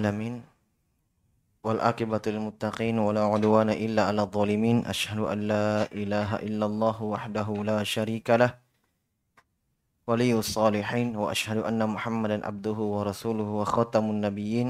[0.00, 0.42] العالمين
[1.64, 7.84] والآكبة للمتقين ولا عدوان إلا على الظالمين أشهد أن لا إله إلا الله وحده لا
[7.84, 8.56] شريك له
[10.08, 14.68] ولي الصالحين وأشهد أن محمدا عبده ورسوله وخاتم النبيين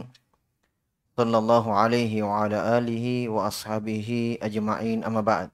[1.17, 5.51] صلى الله عليه وعلى آله وأصحابه أجمعين أما بعد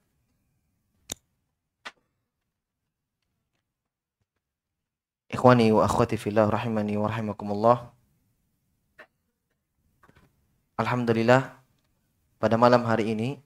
[5.27, 7.96] Ikhwani wa akhwati fillah rahimani wa rahimakumullah.
[10.77, 11.57] Alhamdulillah
[12.37, 13.41] pada malam hari ini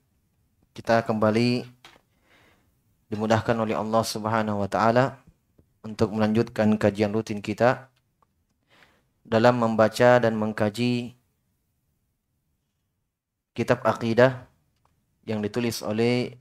[0.74, 1.62] kita kembali
[3.06, 5.22] dimudahkan oleh Allah Subhanahu wa taala
[5.86, 7.86] untuk melanjutkan kajian rutin kita
[9.22, 11.14] dalam membaca dan mengkaji
[13.54, 14.50] kitab akidah
[15.22, 16.34] yang ditulis oleh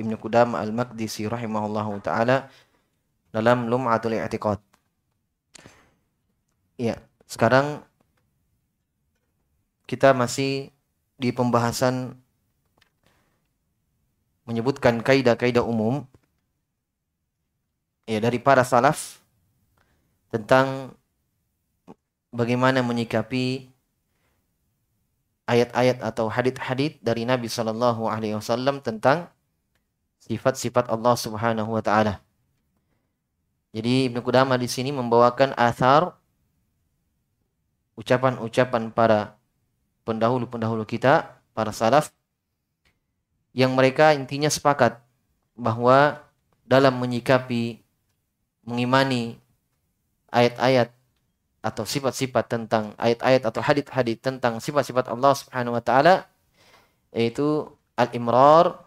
[0.00, 2.48] Ibnu Qudam Al-Maqdisi rahimahullahu taala
[3.28, 4.56] dalam Lum'atul I'tiqad.
[6.80, 6.96] Ya,
[7.28, 7.84] sekarang
[9.84, 10.72] kita masih
[11.20, 12.16] di pembahasan
[14.44, 16.04] menyebutkan kaidah-kaidah umum
[18.04, 19.24] ya dari para salaf
[20.28, 20.92] tentang
[22.34, 23.72] bagaimana menyikapi
[25.44, 29.28] ayat-ayat atau hadith-hadith dari Nabi Shallallahu Alaihi Wasallam tentang
[30.24, 32.14] sifat-sifat Allah Subhanahu Wa Taala.
[33.74, 36.16] Jadi Ibnu Qudamah di sini membawakan asar
[37.98, 39.36] ucapan-ucapan para
[40.04, 42.12] pendahulu-pendahulu kita, para salaf,
[43.56, 45.00] yang mereka intinya sepakat
[45.56, 46.20] bahwa
[46.64, 47.80] dalam menyikapi,
[48.64, 49.36] mengimani
[50.32, 50.92] ayat-ayat
[51.64, 56.28] atau sifat-sifat tentang ayat-ayat atau hadith-hadith tentang sifat-sifat Allah Subhanahu wa taala
[57.14, 58.84] yaitu al-imrar,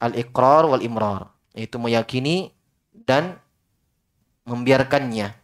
[0.00, 2.54] al-iqrar wal imrar, yaitu meyakini
[2.94, 3.36] dan
[4.46, 5.36] membiarkannya.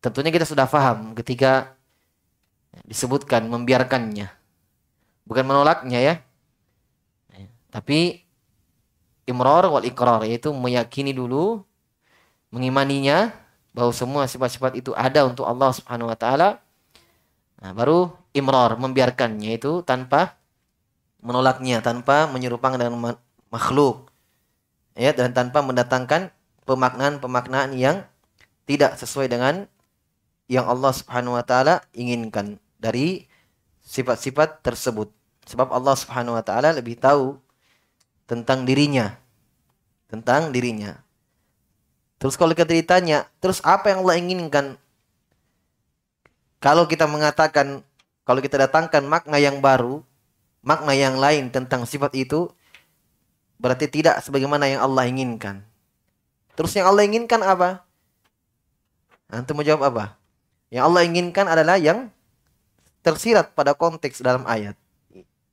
[0.00, 1.75] Tentunya kita sudah paham ketika
[2.84, 4.28] disebutkan membiarkannya.
[5.24, 6.14] Bukan menolaknya ya.
[7.72, 8.24] Tapi
[9.26, 11.66] imror wal ikrar yaitu meyakini dulu
[12.54, 13.34] mengimaninya
[13.76, 16.64] bahwa semua sifat-sifat itu ada untuk Allah Subhanahu wa taala.
[17.60, 20.40] Nah, baru imror membiarkannya itu tanpa
[21.20, 23.20] menolaknya, tanpa menyerupakan dengan
[23.52, 24.08] makhluk.
[24.96, 26.32] Ya, dan tanpa mendatangkan
[26.64, 28.08] pemaknaan-pemaknaan yang
[28.64, 29.68] tidak sesuai dengan
[30.48, 33.28] yang Allah Subhanahu wa taala inginkan dari
[33.86, 35.12] sifat-sifat tersebut.
[35.46, 37.38] Sebab Allah Subhanahu wa taala lebih tahu
[38.26, 39.14] tentang dirinya.
[40.10, 41.06] Tentang dirinya.
[42.16, 44.66] Terus kalau kita ditanya, terus apa yang Allah inginkan?
[46.58, 47.84] Kalau kita mengatakan,
[48.24, 50.00] kalau kita datangkan makna yang baru,
[50.64, 52.48] makna yang lain tentang sifat itu,
[53.60, 55.62] berarti tidak sebagaimana yang Allah inginkan.
[56.56, 57.84] Terus yang Allah inginkan apa?
[59.28, 60.04] Antum mau jawab apa?
[60.72, 62.08] Yang Allah inginkan adalah yang
[63.06, 64.74] tersirat pada konteks dalam ayat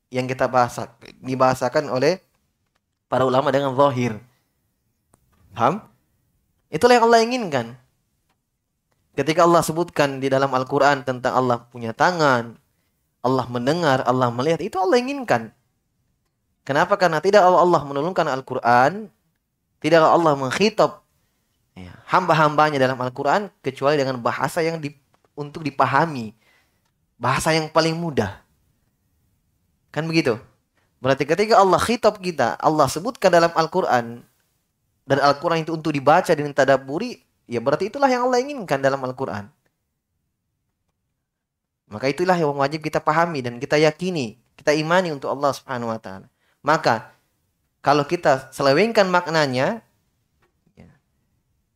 [0.10, 0.74] yang kita bahas
[1.22, 2.18] dibahasakan oleh
[3.06, 4.18] para ulama dengan zahir.
[5.54, 5.86] Paham?
[6.74, 7.78] Itulah yang Allah inginkan.
[9.14, 12.58] Ketika Allah sebutkan di dalam Al-Quran tentang Allah punya tangan,
[13.22, 15.54] Allah mendengar, Allah melihat, itu Allah inginkan.
[16.66, 16.98] Kenapa?
[16.98, 19.14] Karena tidak Allah menurunkan Al-Quran,
[19.78, 21.06] tidak Allah mengkhitab
[21.78, 24.90] ya, hamba-hambanya dalam Al-Quran, kecuali dengan bahasa yang di,
[25.38, 26.34] untuk dipahami.
[27.18, 28.42] Bahasa yang paling mudah.
[29.94, 30.38] Kan begitu?
[31.04, 34.24] Berarti ketika Allah khitab kita, Allah sebutkan dalam Al-Quran,
[35.04, 39.52] dan Al-Quran itu untuk dibaca dan tadaburi, ya berarti itulah yang Allah inginkan dalam Al-Quran.
[41.92, 46.00] Maka itulah yang wajib kita pahami dan kita yakini, kita imani untuk Allah Subhanahu wa
[46.00, 46.32] taala.
[46.64, 47.12] Maka
[47.84, 49.84] kalau kita selewengkan maknanya,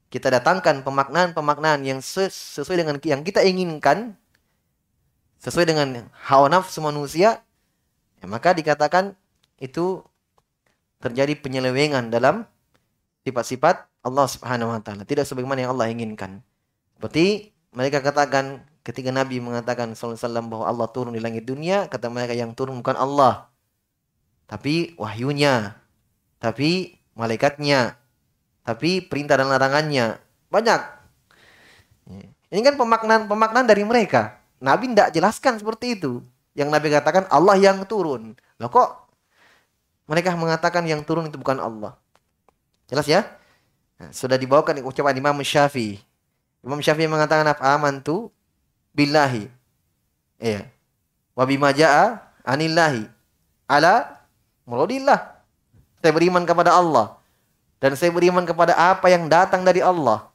[0.07, 4.15] kita datangkan pemaknaan-pemaknaan yang sesuai dengan yang kita inginkan,
[5.47, 7.39] sesuai dengan hawa nafsu manusia,
[8.19, 9.15] ya maka dikatakan
[9.63, 10.03] itu
[10.99, 12.43] terjadi penyelewengan dalam
[13.23, 16.43] sifat-sifat Allah Subhanahu wa taala, tidak sebagaimana yang Allah inginkan.
[16.99, 22.35] Seperti mereka katakan ketika Nabi mengatakan sallallahu bahwa Allah turun di langit dunia, kata mereka
[22.35, 23.47] yang turun bukan Allah,
[24.51, 25.79] tapi wahyunya,
[26.43, 27.95] tapi malaikatnya,
[28.67, 30.19] tapi perintah dan larangannya
[30.51, 30.81] banyak.
[32.51, 34.36] Ini kan pemaknaan-pemaknaan dari mereka.
[34.57, 36.21] Nabi tidak jelaskan seperti itu.
[36.57, 38.33] Yang Nabi katakan Allah yang turun.
[38.57, 39.07] Loh kok
[40.09, 41.93] mereka mengatakan yang turun itu bukan Allah.
[42.89, 43.27] Jelas ya?
[44.01, 45.99] Nah, sudah dibawakan ucapan Imam Syafi'i.
[46.65, 47.61] Imam Syafi'i mengatakan apa?
[47.61, 48.33] Amantu
[48.95, 49.51] billahi.
[50.41, 50.69] Iya.
[51.37, 52.17] Wa bima ja'a
[52.47, 53.05] anillahi.
[53.69, 54.25] Ala
[54.65, 55.37] muradillah.
[56.01, 57.17] Saya beriman kepada Allah
[57.77, 60.29] dan saya beriman kepada apa yang datang dari Allah.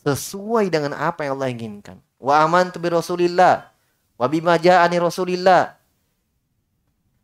[0.00, 2.00] Sesuai dengan apa yang Allah inginkan.
[2.20, 3.72] Wa amantu bi Rasulillah
[4.20, 5.74] wa bima ja'ani Rasulillah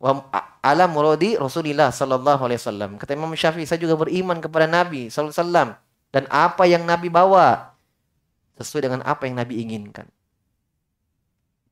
[0.01, 0.25] wa
[0.65, 2.89] ala muradi Rasulillah sallallahu alaihi wasallam.
[2.97, 5.69] Kata Imam Syafi'i, saya juga beriman kepada Nabi sallallahu alaihi wasallam
[6.11, 7.77] dan apa yang Nabi bawa
[8.57, 10.09] sesuai dengan apa yang Nabi inginkan.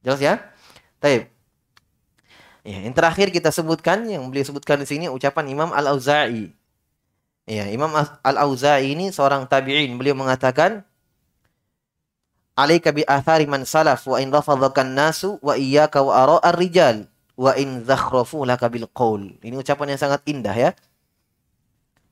[0.06, 0.38] Jelas ya?
[1.02, 1.34] Taib.
[2.66, 6.50] Ya, yang terakhir kita sebutkan yang beliau sebutkan di sini ucapan Imam Al-Auza'i.
[7.46, 7.94] Ya, Imam
[8.26, 9.94] Al-Auza'i ini seorang tabi'in.
[10.02, 10.82] Beliau mengatakan,
[12.56, 17.06] "Alaika bi athari man salaf wa in rafadhakan nasu wa iyyaka wa ara'ar rijal
[17.36, 20.72] wa in zakhrafu laka bil qaul." Ini ucapan yang sangat indah ya.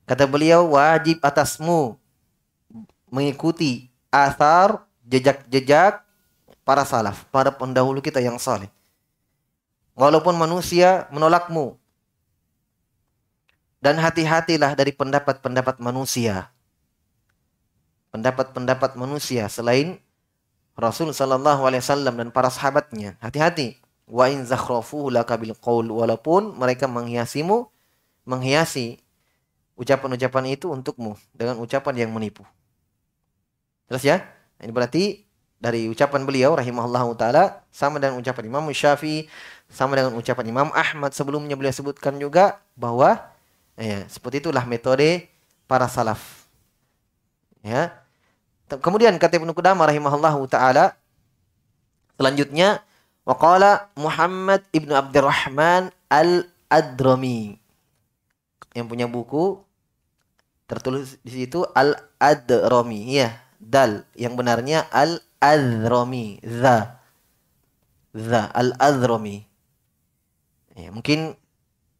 [0.04, 1.96] Kata beliau, wajib atasmu
[3.08, 6.04] mengikuti athar jejak-jejak
[6.64, 8.68] para salaf, para pendahulu kita yang saleh.
[9.96, 11.78] Walaupun manusia menolakmu.
[13.80, 16.48] Dan hati-hatilah dari pendapat-pendapat manusia.
[18.10, 20.00] Pendapat-pendapat manusia selain
[20.74, 23.14] Rasul sallallahu alaihi wasallam dan para sahabatnya.
[23.22, 23.78] Hati-hati.
[24.04, 27.72] Wa in zakhrafuhu laka bil qaul walaupun mereka menghiasimu
[28.28, 29.00] menghiasi
[29.80, 32.44] ucapan-ucapan itu untukmu dengan ucapan yang menipu.
[33.88, 34.24] Terus ya?
[34.60, 35.24] Ini berarti
[35.60, 39.28] dari ucapan beliau rahimahullahu taala sama dengan ucapan Imam Syafi'i,
[39.72, 43.16] sama dengan ucapan Imam Ahmad sebelumnya beliau sebutkan juga bahwa
[43.80, 45.28] ya, seperti itulah metode
[45.64, 46.44] para salaf.
[47.64, 48.03] Ya.
[48.68, 50.96] Kemudian kata Ibnu Qudamah rahimahullahu taala
[52.16, 52.80] selanjutnya
[53.28, 57.60] waqala Muhammad Ibnu Abdurrahman Al-Adrami
[58.74, 59.60] yang punya buku
[60.64, 66.40] tertulis di situ Al-Adrami ya dal yang benarnya al Al-Azrami.
[66.40, 67.04] Za.
[68.16, 68.48] Za.
[68.48, 69.44] Al-Azrami.
[70.74, 71.36] Ya, mungkin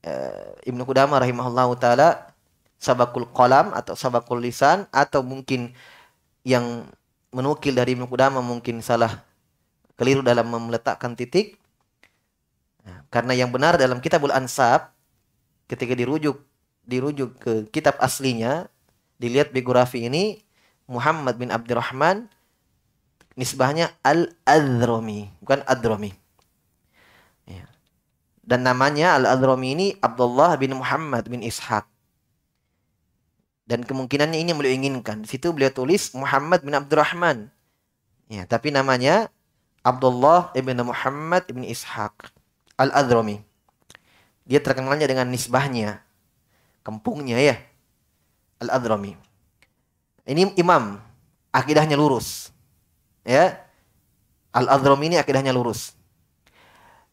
[0.08, 2.08] uh, Ibnu Qudamah rahimahullah ta'ala
[2.80, 5.76] sabakul qalam atau sabakul lisan atau mungkin
[6.44, 6.86] yang
[7.34, 9.24] menukil dari Ibnu Qudamah mungkin salah
[9.98, 11.58] keliru dalam meletakkan titik.
[12.84, 14.92] Nah, karena yang benar dalam Kitabul Ansab
[15.66, 16.44] ketika dirujuk
[16.84, 18.68] dirujuk ke kitab aslinya
[19.16, 20.44] dilihat biografi ini
[20.84, 22.28] Muhammad bin Abdurrahman
[23.34, 26.12] nisbahnya Al-Adromi, bukan Adromi.
[27.48, 27.66] Ya.
[28.44, 31.88] Dan namanya Al-Adromi ini Abdullah bin Muhammad bin Ishaq.
[33.64, 35.24] Dan kemungkinannya ini yang beliau inginkan.
[35.24, 37.48] Di situ beliau tulis Muhammad bin Abdurrahman.
[38.28, 39.32] Ya, tapi namanya
[39.80, 42.28] Abdullah ibn Muhammad ibn Ishaq
[42.76, 43.40] Al-Adromi.
[44.44, 46.04] Dia terkenalnya dengan nisbahnya.
[46.84, 47.56] Kampungnya ya.
[48.60, 49.16] Al-Adromi.
[50.28, 51.00] Ini imam.
[51.54, 52.54] Akidahnya lurus
[53.24, 53.56] ya
[54.52, 55.96] al adrom ini akidahnya lurus.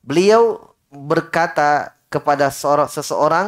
[0.03, 3.47] Beliau berkata kepada seorang seseorang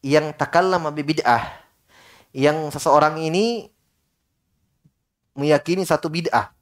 [0.00, 1.57] yang takallama bid'ah.
[2.38, 3.66] Yang seseorang ini
[5.34, 6.54] meyakini satu bid'ah.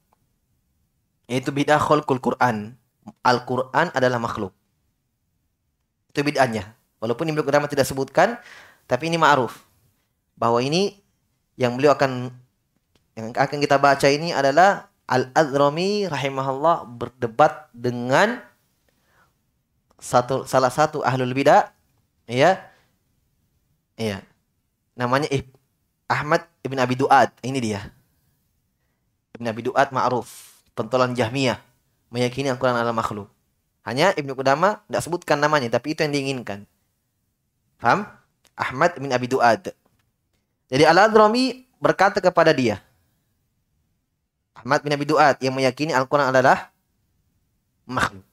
[1.29, 2.73] Yaitu bid'ah khalqul Quran.
[3.21, 4.57] Al-Quran adalah makhluk.
[6.09, 6.73] Itu bid'ahnya.
[6.97, 8.41] Walaupun Ibnu Qudamah tidak sebutkan,
[8.89, 9.53] tapi ini ma'ruf.
[10.33, 10.97] Bahwa ini
[11.61, 12.33] yang beliau akan
[13.17, 18.41] yang akan kita baca ini adalah Al-Adrami rahimahullah berdebat dengan
[19.97, 21.73] satu salah satu ahlul bidah
[22.29, 22.61] ya.
[23.97, 24.21] Iya.
[24.93, 25.29] Namanya
[26.07, 27.29] Ahmad Ibn Abi Duad.
[27.43, 27.81] Ini dia.
[29.37, 31.61] Ibn Abi Duad ma'ruf, pentolan Jahmiyah,
[32.09, 33.29] meyakini Al-Qur'an adalah makhluk.
[33.87, 36.67] Hanya Ibnu Qudama tidak sebutkan namanya, tapi itu yang diinginkan.
[37.79, 38.03] Paham?
[38.57, 39.71] Ahmad bin Abi Duad.
[40.67, 42.81] Jadi Al-Adrami berkata kepada dia,
[44.57, 46.73] Ahmad bin Abi Duat yang meyakini Al-Quran adalah
[47.85, 48.25] makhluk.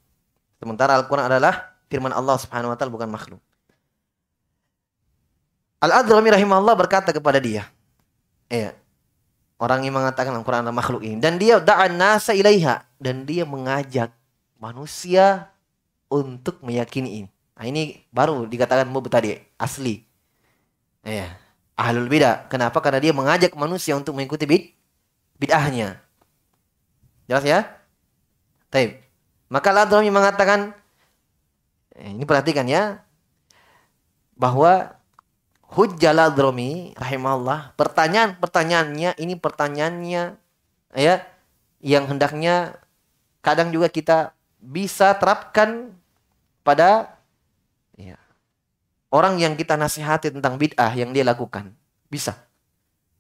[0.57, 3.44] Sementara Al-Quran adalah firman Allah subhanahu wa ta'ala bukan makhluk.
[5.85, 7.69] Al-Adrami rahimahullah berkata kepada dia.
[8.49, 8.73] Iya.
[9.61, 11.21] Orang yang mengatakan Al-Quran adalah makhluk ini.
[11.21, 12.89] Dan dia da'an nasa ilaiha.
[12.97, 14.09] Dan dia mengajak
[14.57, 15.53] manusia
[16.09, 17.29] untuk meyakini ini.
[17.55, 19.37] Nah, ini baru dikatakan mub tadi.
[19.61, 20.01] Asli.
[21.05, 21.37] Iya.
[21.77, 22.49] Ahlul bidah.
[22.49, 22.81] Kenapa?
[22.81, 24.73] Karena dia mengajak manusia untuk mengikuti bid
[25.39, 26.01] bid'ahnya.
[27.29, 27.61] Jelas ya?
[28.73, 29.05] Taib.
[29.53, 30.73] Maka Al-Adrami mengatakan,
[31.95, 33.05] eh, ini perhatikan ya,
[34.35, 34.99] bahwa
[35.73, 40.23] Hujjal Al-Adrami rahimahullah, pertanyaan-pertanyaannya ini pertanyaannya
[40.95, 41.15] ya
[41.81, 42.79] yang hendaknya
[43.41, 45.93] kadang juga kita bisa terapkan
[46.65, 47.19] pada
[47.99, 48.17] ya,
[49.13, 51.75] orang yang kita nasihati tentang bid'ah yang dia lakukan.
[52.09, 52.39] Bisa.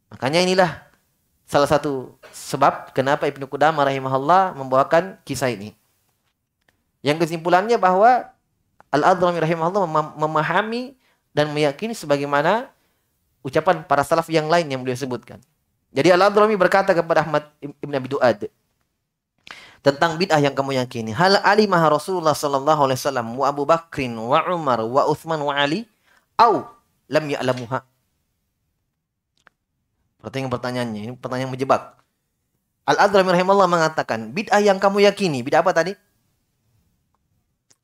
[0.08, 0.70] Makanya inilah
[1.44, 5.76] salah satu sebab kenapa Ibnu Qudamah rahimahullah membawakan kisah ini.
[7.04, 8.32] Yang kesimpulannya bahwa
[8.88, 9.84] Al-Adrami rahimahullah
[10.16, 10.96] memahami
[11.34, 12.70] dan meyakini sebagaimana
[13.42, 15.42] ucapan para salaf yang lain yang beliau sebutkan.
[15.90, 18.48] Jadi Al-Adrami berkata kepada Ahmad Ibn Abi Duad,
[19.84, 21.12] tentang bid'ah yang kamu yakini.
[21.12, 25.84] Hal alimah Rasulullah sallallahu alaihi wasallam wa Abu Bakrin wa Umar wa Uthman wa Ali
[26.40, 26.64] au
[27.10, 27.84] lam ya'lamuha.
[30.24, 32.00] Pertanyaan pertanyaannya, ini pertanyaan menjebak.
[32.88, 35.92] Al-Adrami rahimahullah mengatakan, bid'ah yang kamu yakini, bid'ah apa tadi?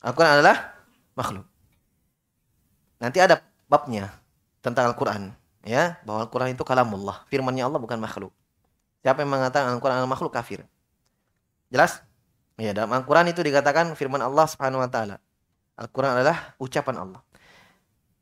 [0.01, 0.73] Al-Quran adalah
[1.13, 1.50] makhluk.
[3.01, 4.13] Nanti ada babnya
[4.61, 5.33] tentang Al-Quran.
[5.65, 7.25] Ya, bahwa Al-Quran itu kalamullah.
[7.33, 8.33] Firmannya Allah bukan makhluk.
[9.01, 10.65] Siapa yang mengatakan Al-Quran adalah makhluk kafir.
[11.73, 12.05] Jelas?
[12.61, 15.17] Ya, dalam Al-Quran itu dikatakan firman Allah Subhanahu wa taala.
[15.81, 17.21] Al-Quran adalah ucapan Allah.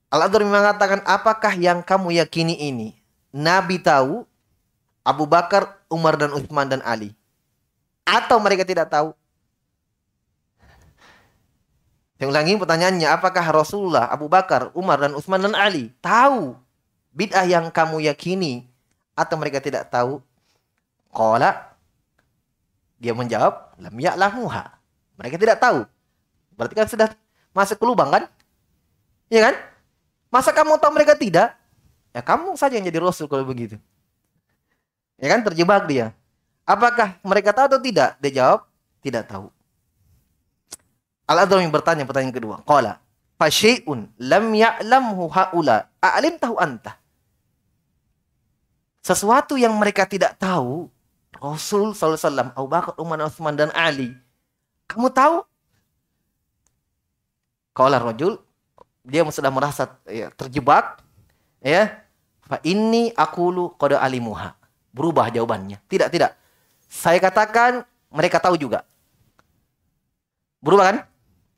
[0.09, 2.97] Al-Adhar mengatakan, apakah yang kamu yakini ini?
[3.35, 4.25] Nabi tahu,
[5.05, 7.13] Abu Bakar, Umar dan Utsman dan Ali.
[8.09, 9.13] Atau mereka tidak tahu?
[12.19, 16.59] Saya ulangi pertanyaannya, apakah Rasulullah, Abu Bakar, Umar dan Utsman dan Ali tahu
[17.15, 18.67] bid'ah yang kamu yakini
[19.15, 20.19] atau mereka tidak tahu?
[21.15, 21.79] Qala
[22.99, 24.67] dia menjawab, lam ya'lamuha.
[25.15, 25.87] Mereka tidak tahu.
[26.59, 27.09] Berarti kan sudah
[27.55, 28.27] masuk ke lubang kan?
[29.31, 29.55] Iya kan?
[30.35, 31.55] Masa kamu tahu mereka tidak?
[32.11, 33.79] Ya kamu saja yang jadi rasul kalau begitu.
[35.23, 36.11] Ya kan terjebak dia.
[36.67, 38.19] Apakah mereka tahu atau tidak?
[38.19, 38.67] Dia jawab,
[39.07, 39.55] tidak tahu.
[41.29, 42.57] Al-Adham yang bertanya pertanyaan kedua.
[42.65, 43.05] Qala,
[43.37, 45.93] fasyai'un lam ya'lamhu haula.
[46.01, 46.97] A'lim tahu anta.
[49.05, 50.89] Sesuatu yang mereka tidak tahu,
[51.37, 54.17] Rasul SAW, Abu Bakar, Umar, Utsman dan Ali.
[54.89, 55.45] Kamu tahu?
[57.73, 58.37] Kaulah rojul,
[59.05, 61.01] dia sudah merasa ya, terjebak,
[61.65, 62.05] ya.
[62.45, 64.57] Fa ini akulu kode alimuha.
[64.93, 65.81] Berubah jawabannya.
[65.89, 66.37] Tidak, tidak.
[66.89, 68.85] Saya katakan mereka tahu juga.
[70.65, 70.97] Berubah kan?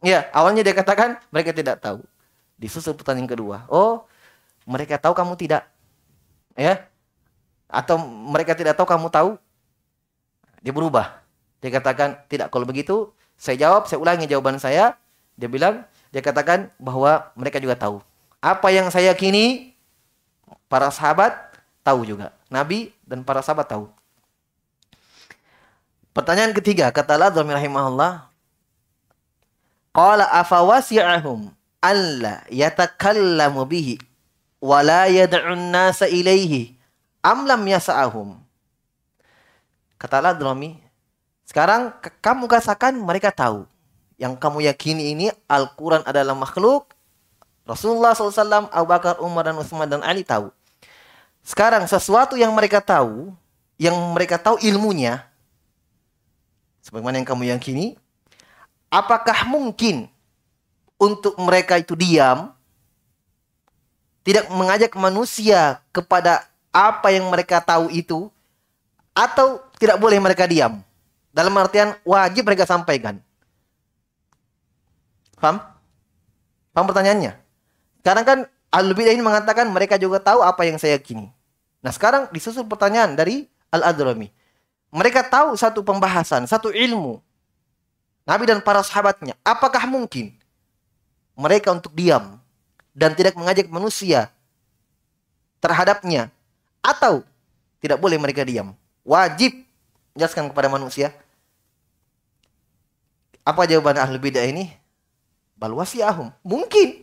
[0.00, 2.00] Ya, awalnya dia katakan mereka tidak tahu.
[2.56, 3.68] Disusul pertanyaan kedua.
[3.68, 4.08] Oh,
[4.64, 5.68] mereka tahu kamu tidak.
[6.56, 6.88] Ya.
[7.68, 9.30] Atau mereka tidak tahu kamu tahu.
[10.64, 11.20] Dia berubah.
[11.60, 14.96] Dia katakan, tidak kalau begitu, saya jawab, saya ulangi jawaban saya.
[15.36, 18.00] Dia bilang, dia katakan bahwa mereka juga tahu.
[18.40, 19.76] Apa yang saya yakini,
[20.72, 21.36] para sahabat
[21.84, 22.32] tahu juga.
[22.48, 23.90] Nabi dan para sahabat tahu.
[26.10, 28.29] Pertanyaan ketiga, kata Allah rahimahullah,
[29.90, 31.50] Qala afawasi'ahum
[31.82, 33.98] alla yatakallamu bihi
[34.62, 36.78] wa la yad'un nasa ilaihi
[37.24, 38.38] am lam yasa'ahum
[40.00, 40.80] Katalah Dromi,
[41.44, 41.92] sekarang
[42.24, 43.68] kamu katakan mereka tahu.
[44.16, 46.88] Yang kamu yakini ini Al-Quran adalah makhluk.
[47.68, 50.48] Rasulullah SAW, Abu Bakar, Umar, dan Utsman dan Ali tahu.
[51.44, 53.28] Sekarang sesuatu yang mereka tahu,
[53.76, 55.20] yang mereka tahu ilmunya,
[56.80, 58.00] sebagaimana yang kamu yakini,
[58.90, 60.10] apakah mungkin
[61.00, 62.52] untuk mereka itu diam,
[64.26, 66.44] tidak mengajak manusia kepada
[66.74, 68.28] apa yang mereka tahu itu,
[69.16, 70.82] atau tidak boleh mereka diam.
[71.30, 73.22] Dalam artian wajib mereka sampaikan.
[75.38, 75.62] Paham?
[76.74, 77.38] Paham pertanyaannya?
[78.02, 78.38] Sekarang kan
[78.70, 81.30] Al-Bidah ini mengatakan mereka juga tahu apa yang saya yakini.
[81.82, 84.30] Nah sekarang disusul pertanyaan dari Al-Adrami.
[84.90, 87.22] Mereka tahu satu pembahasan, satu ilmu.
[88.30, 89.34] Nabi dan para sahabatnya.
[89.42, 90.30] Apakah mungkin
[91.34, 92.38] mereka untuk diam
[92.94, 94.30] dan tidak mengajak manusia
[95.58, 96.30] terhadapnya?
[96.78, 97.26] Atau
[97.82, 98.78] tidak boleh mereka diam?
[99.02, 99.66] Wajib
[100.14, 101.10] jelaskan kepada manusia.
[103.42, 104.70] Apa jawaban ahli bidah ini?
[105.58, 106.30] Bal wasi'ahum.
[106.46, 107.02] Mungkin.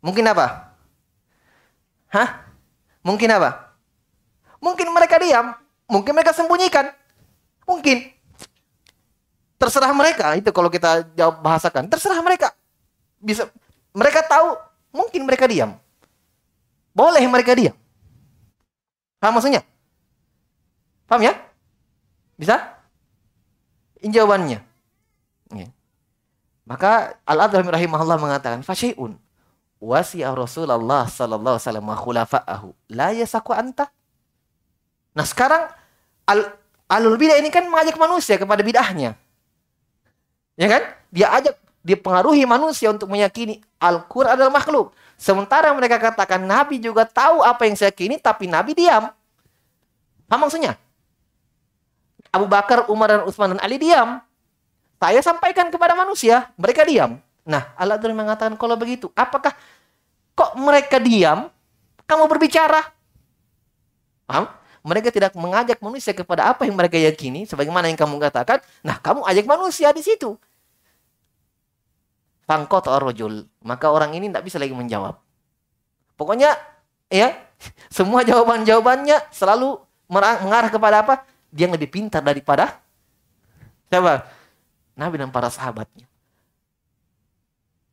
[0.00, 0.72] Mungkin apa?
[2.08, 2.48] Hah?
[3.04, 3.76] Mungkin apa?
[4.56, 5.52] Mungkin mereka diam.
[5.84, 6.88] Mungkin mereka sembunyikan.
[7.68, 8.19] Mungkin.
[9.60, 10.32] Terserah mereka.
[10.40, 11.92] Itu kalau kita jawab bahasakan.
[11.92, 12.56] Terserah mereka.
[13.20, 13.44] Bisa
[13.92, 14.56] mereka tahu,
[14.88, 15.76] mungkin mereka diam.
[16.96, 17.76] Boleh mereka diam.
[19.20, 19.60] Paham maksudnya?
[21.04, 21.36] Paham ya?
[22.40, 22.56] Bisa?
[24.00, 24.58] Ini jawabannya.
[25.52, 25.68] Ya.
[26.64, 29.20] Maka Al-Adham rahimahullah mengatakan, Fasyai'un
[29.80, 33.88] wasi'a Rasulullah sallallahu alaihi wasallam khulafa'ahu la yasaku anta.
[35.16, 35.72] Nah sekarang
[36.28, 36.54] al
[36.86, 39.16] alul bidah ini kan mengajak manusia kepada bid'ahnya.
[40.60, 40.82] Ya kan?
[41.08, 44.92] Dia ajak, dia pengaruhi manusia untuk meyakini Al-Quran adalah makhluk.
[45.16, 49.08] Sementara mereka katakan Nabi juga tahu apa yang saya yakini, tapi Nabi diam.
[50.28, 50.76] Apa maksudnya?
[52.28, 54.20] Abu Bakar, Umar, dan Utsman dan Ali diam.
[55.00, 57.16] Saya sampaikan kepada manusia, mereka diam.
[57.48, 59.56] Nah, Allah Ta'ala mengatakan kalau begitu, apakah
[60.36, 61.48] kok mereka diam,
[62.04, 62.84] kamu berbicara?
[64.28, 64.44] Paham?
[64.80, 68.60] Mereka tidak mengajak manusia kepada apa yang mereka yakini, sebagaimana yang kamu katakan.
[68.84, 70.36] Nah, kamu ajak manusia di situ.
[72.50, 73.46] Pangkot rojul.
[73.62, 75.22] Maka orang ini tidak bisa lagi menjawab.
[76.18, 76.58] Pokoknya,
[77.06, 77.38] ya,
[77.94, 79.78] semua jawaban-jawabannya selalu
[80.10, 81.14] mengarah kepada apa?
[81.50, 82.78] dia yang lebih pintar daripada
[83.90, 84.22] Siapa?
[84.94, 86.06] Nabi dan para sahabatnya.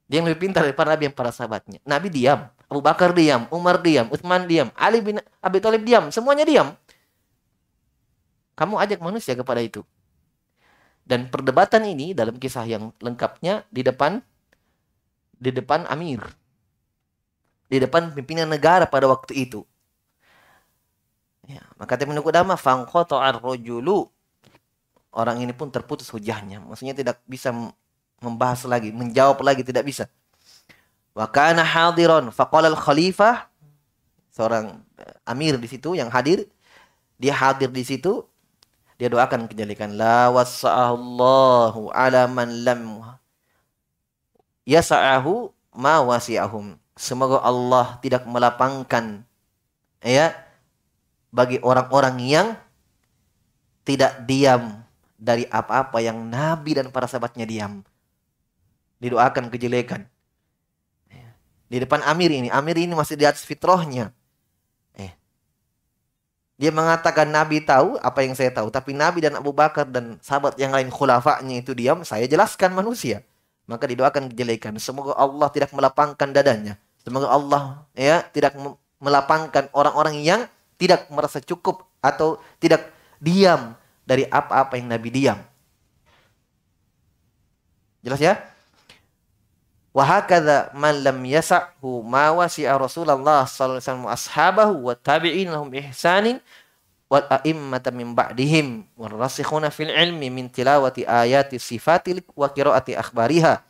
[0.06, 1.82] Dia yang lebih pintar daripada Nabi dan para sahabatnya.
[1.82, 6.46] Nabi diam, Abu Bakar diam, Umar diam, Utsman diam, Ali bin Abi Thalib diam, semuanya
[6.46, 6.78] diam.
[8.54, 9.82] Kamu ajak manusia kepada itu.
[11.02, 14.22] Dan perdebatan ini dalam kisah yang lengkapnya di depan
[15.38, 16.22] di depan Amir.
[17.68, 19.62] Di depan pimpinan negara pada waktu itu.
[21.48, 24.08] Ya, maka Ibnu Qudamah fangqata'ar rajulu.
[25.16, 26.60] Orang ini pun terputus hujahnya.
[26.62, 27.56] Maksudnya tidak bisa
[28.20, 30.06] membahas lagi, menjawab lagi tidak bisa.
[31.18, 33.50] Wa kana hadiron faqala al-khalifah
[34.30, 36.46] seorang eh, amir di situ yang hadir
[37.18, 38.22] dia hadir di situ
[39.02, 43.02] dia doakan kejelekan la wasa'allahu ala man lam
[44.68, 49.24] yasa'ahu ma wasi'ahum semoga Allah tidak melapangkan
[50.04, 50.36] ya
[51.32, 52.48] bagi orang-orang yang
[53.88, 54.84] tidak diam
[55.16, 57.82] dari apa-apa yang Nabi dan para sahabatnya diam
[58.98, 60.06] didoakan kejelekan.
[61.68, 64.16] Di depan Amir ini, Amir ini masih di atas fitrahnya.
[64.96, 65.12] Eh.
[66.56, 70.56] Dia mengatakan Nabi tahu apa yang saya tahu, tapi Nabi dan Abu Bakar dan sahabat
[70.56, 73.20] yang lain khulafaknya itu diam, saya jelaskan manusia.
[73.68, 74.80] Maka didoakan kejelekan.
[74.80, 76.80] Semoga Allah tidak melapangkan dadanya.
[77.04, 78.56] Semoga Allah ya tidak
[79.00, 80.42] melapangkan orang-orang yang
[80.80, 82.88] tidak merasa cukup atau tidak
[83.20, 83.76] diam
[84.08, 85.40] dari apa-apa yang Nabi diam.
[88.00, 88.40] Jelas ya?
[89.92, 95.74] Wa hakadha man lam yasa'hu ma wasi'a Rasulullah sallallahu alaihi wasallam ashabahu wa tabi'in lahum
[95.74, 96.38] ihsanin
[97.08, 103.64] wal a'immata min ba'dihim wal rasikhuna fil ilmi min tilawati ayati sifatil wa qiraati akhbariha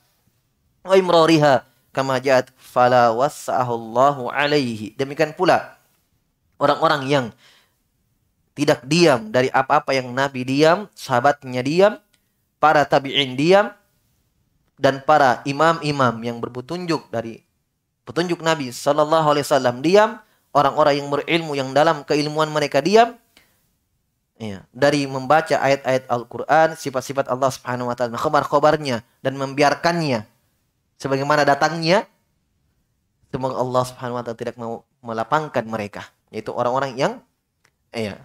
[0.85, 1.61] wa imrariha
[1.97, 4.93] kama ja'at fala wasa'ahu Allahu alaihi.
[4.93, 5.81] Demikian pula
[6.61, 7.25] orang-orang yang
[8.53, 11.93] tidak diam dari apa-apa yang Nabi diam, sahabatnya diam,
[12.57, 13.69] para tabi'in diam,
[14.77, 17.41] dan para imam-imam yang berpetunjuk dari
[18.05, 20.21] petunjuk Nabi Sallallahu Alaihi Wasallam diam,
[20.53, 23.17] orang-orang yang berilmu yang dalam keilmuan mereka diam,
[24.37, 30.25] ya, dari membaca ayat-ayat Al-Quran, sifat-sifat Allah Subhanahu Wa Taala, khabar-khabarnya dan membiarkannya
[30.97, 32.05] sebagaimana datangnya,
[33.29, 37.13] semoga Allah Subhanahu Wa Taala tidak mau melapangkan mereka, yaitu orang-orang yang,
[37.93, 38.17] ya,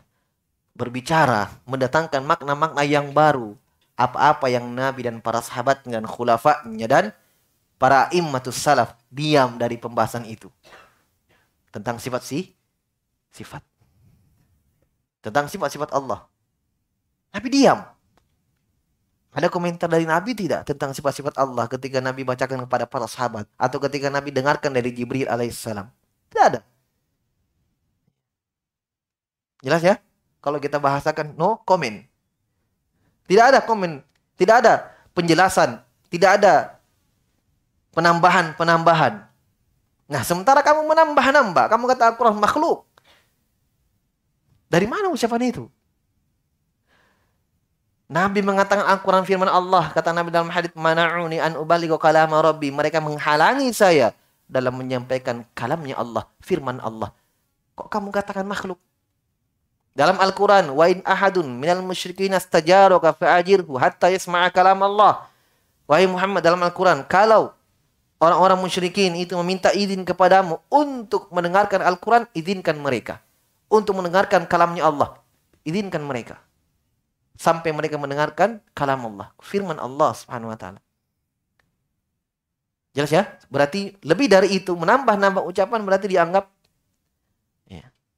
[0.72, 3.56] berbicara, mendatangkan makna-makna yang baru,
[3.96, 7.04] apa-apa yang Nabi dan para sahabat dan khulafa'nya dan
[7.76, 10.48] para immatus salaf diam dari pembahasan itu.
[11.72, 12.52] Tentang sifat si
[13.32, 13.71] sifat.
[15.22, 16.26] Tentang sifat-sifat Allah.
[17.32, 17.80] Nabi diam.
[19.32, 23.80] Ada komentar dari Nabi tidak tentang sifat-sifat Allah ketika Nabi bacakan kepada para sahabat atau
[23.80, 25.88] ketika Nabi dengarkan dari Jibril alaihissalam?
[26.28, 26.60] Tidak ada.
[29.64, 29.96] Jelas ya?
[30.44, 32.04] Kalau kita bahasakan no comment.
[33.24, 34.04] Tidak ada komen,
[34.36, 35.80] tidak ada penjelasan,
[36.12, 36.76] tidak ada
[37.96, 39.24] penambahan-penambahan.
[40.12, 42.84] Nah, sementara kamu menambah-nambah, kamu kata Al-Quran makhluk.
[44.72, 45.68] Dari mana ucapan itu?
[48.08, 49.92] Nabi mengatakan Al-Quran firman Allah.
[49.92, 52.72] Kata Nabi dalam hadits mana'uni an ubaligo kalama rabbi.
[52.72, 54.16] Mereka menghalangi saya
[54.48, 56.24] dalam menyampaikan kalamnya Allah.
[56.40, 57.12] Firman Allah.
[57.76, 58.80] Kok kamu katakan makhluk?
[59.92, 65.28] Dalam Al-Quran, wa in ahadun minal musyrikin astajaraka fa'ajirhu hatta yasma'a kalam Allah.
[65.84, 67.52] Wahai Muhammad dalam Al-Quran, kalau
[68.16, 73.20] orang-orang musyrikin itu meminta izin kepadamu untuk mendengarkan Al-Quran, izinkan mereka.
[73.72, 75.16] Untuk mendengarkan kalamnya Allah,
[75.64, 76.36] izinkan mereka.
[77.40, 79.32] Sampai mereka mendengarkan kalam Allah.
[79.40, 80.80] Firman Allah subhanahu wa ta'ala.
[82.92, 83.24] Jelas ya?
[83.48, 86.52] Berarti lebih dari itu, menambah-nambah ucapan berarti dianggap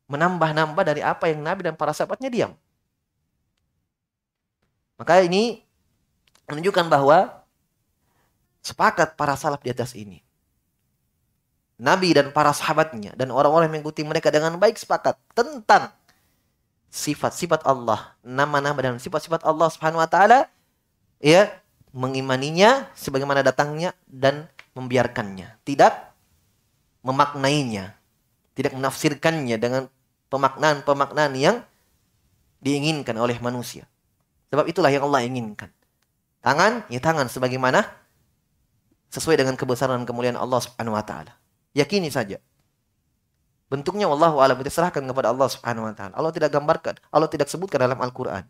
[0.09, 2.53] menambah-nambah dari apa yang Nabi dan para sahabatnya diam.
[5.01, 5.65] Maka ini
[6.47, 7.45] menunjukkan bahwa
[8.61, 10.23] sepakat para salaf di atas ini.
[11.85, 15.93] Nabi dan para sahabatnya dan orang-orang yang mengikuti mereka dengan baik sepakat tentang
[16.89, 20.49] sifat-sifat Allah, nama-nama dan sifat-sifat Allah Subhanahu wa taala
[21.21, 21.53] ya
[21.93, 26.17] mengimaninya sebagaimana datangnya dan membiarkannya, tidak
[27.05, 27.93] memaknainya,
[28.57, 29.93] tidak menafsirkannya dengan
[30.33, 31.61] pemaknaan-pemaknaan yang
[32.65, 33.85] diinginkan oleh manusia.
[34.49, 35.69] Sebab itulah yang Allah inginkan.
[36.41, 37.85] Tangan, ya tangan sebagaimana
[39.13, 41.44] sesuai dengan kebesaran dan kemuliaan Allah Subhanahu wa taala.
[41.75, 42.39] Yakini saja.
[43.67, 46.15] Bentuknya wallahu alam diserahkan kepada Allah Subhanahu wa taala.
[46.15, 48.47] Allah tidak gambarkan, Allah tidak sebutkan dalam Al-Qur'an.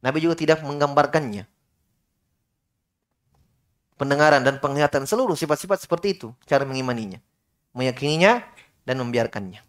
[0.00, 1.44] Nabi juga tidak menggambarkannya.
[4.00, 7.20] Pendengaran dan penglihatan seluruh sifat-sifat seperti itu cara mengimaninya,
[7.76, 8.40] meyakininya
[8.88, 9.60] dan membiarkannya.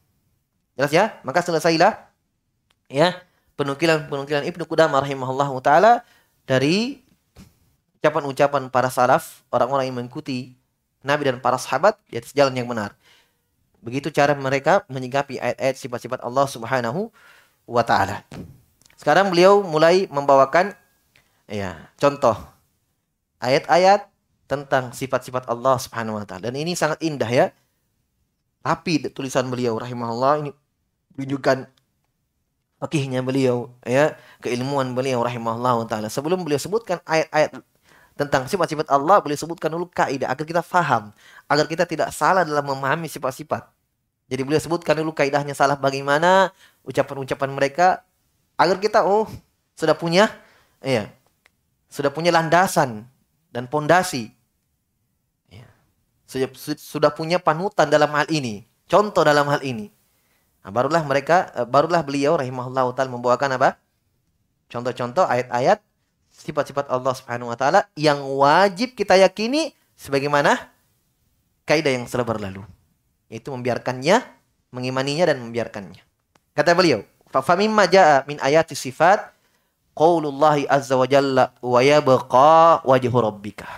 [0.80, 1.20] Jelas ya?
[1.28, 2.08] Maka selesailah
[2.88, 3.20] ya
[3.60, 6.08] penukilan-penukilan Ibnu Qudamah rahimahullahu taala
[6.48, 7.04] dari
[8.00, 10.56] ucapan-ucapan para salaf, orang-orang yang mengikuti
[11.02, 12.94] Nabi dan para sahabat di atas jalan yang benar.
[13.82, 17.10] Begitu cara mereka menyikapi ayat-ayat sifat-sifat Allah Subhanahu
[17.66, 18.22] wa taala.
[18.94, 20.78] Sekarang beliau mulai membawakan
[21.50, 22.38] ya, contoh
[23.42, 24.06] ayat-ayat
[24.46, 26.54] tentang sifat-sifat Allah Subhanahu wa taala.
[26.54, 27.46] Dan ini sangat indah ya.
[28.62, 30.52] Tapi tulisan beliau rahimahullah ini
[31.18, 31.66] menunjukkan
[32.78, 34.14] fakihnya beliau ya,
[34.46, 36.14] keilmuan beliau rahimahullah taala.
[36.14, 37.58] Sebelum beliau sebutkan ayat-ayat
[38.22, 41.10] tentang sifat-sifat Allah, beliau sebutkan dulu kaidah agar kita faham,
[41.50, 43.66] agar kita tidak salah dalam memahami sifat-sifat.
[44.30, 46.56] Jadi beliau sebutkan dulu kaidahnya salah bagaimana
[46.88, 47.88] ucapan-ucapan mereka
[48.56, 49.28] agar kita oh
[49.76, 50.32] sudah punya
[50.80, 51.12] iya
[51.92, 53.04] sudah punya landasan
[53.52, 54.32] dan pondasi.
[55.52, 55.68] Ya.
[56.24, 56.48] Sudah,
[56.80, 59.92] sudah punya panutan dalam hal ini, contoh dalam hal ini.
[60.64, 63.76] Nah, barulah mereka eh, barulah beliau rahimahullah taala membawakan apa?
[64.72, 65.84] Contoh-contoh ayat-ayat
[66.42, 70.58] sifat-sifat Allah Subhanahu wa taala yang wajib kita yakini sebagaimana
[71.70, 72.66] kaidah yang sudah berlalu.
[73.30, 74.20] Itu membiarkannya,
[74.74, 76.02] mengimaninya dan membiarkannya.
[76.58, 79.32] Kata beliau, "Fa mimma jaa min ayati sifat
[79.94, 83.70] qaulullahi azza wa jalla wa yabqa wajhu rabbika."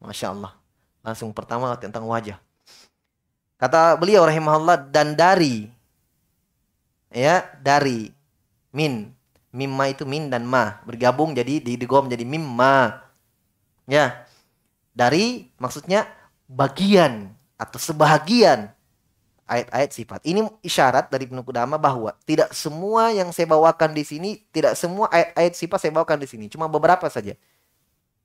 [0.00, 0.56] Masya Allah.
[1.04, 2.40] Langsung pertama tentang wajah.
[3.58, 5.66] Kata beliau rahimahullah dan dari
[7.10, 8.06] ya dari
[8.70, 9.17] min
[9.48, 13.00] Mimma itu min dan ma bergabung jadi di digom jadi mimma.
[13.88, 14.28] Ya.
[14.92, 16.04] Dari maksudnya
[16.48, 18.70] bagian atau sebahagian
[19.48, 20.20] ayat-ayat sifat.
[20.28, 25.08] Ini isyarat dari Ibnu Qudama bahwa tidak semua yang saya bawakan di sini, tidak semua
[25.08, 27.32] ayat-ayat sifat saya bawakan di sini, cuma beberapa saja.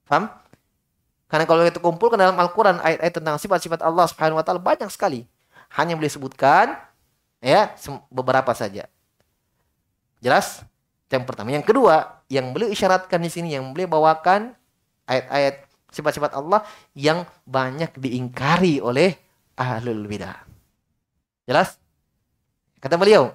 [0.04, 0.28] Paham?
[1.26, 5.24] Karena kalau kita kumpulkan dalam Al-Qur'an ayat-ayat tentang sifat-sifat Allah Subhanahu wa taala banyak sekali.
[5.74, 6.76] Hanya boleh sebutkan
[7.40, 7.72] ya
[8.12, 8.86] beberapa saja.
[10.20, 10.62] Jelas?
[11.14, 14.58] Yang pertama, yang kedua, yang beliau isyaratkan di sini, yang beliau bawakan
[15.06, 16.66] ayat-ayat sifat-sifat Allah
[16.98, 19.14] yang banyak diingkari oleh
[19.54, 20.42] ahlul bidah.
[21.46, 21.78] Jelas?
[22.82, 23.30] Kata beliau,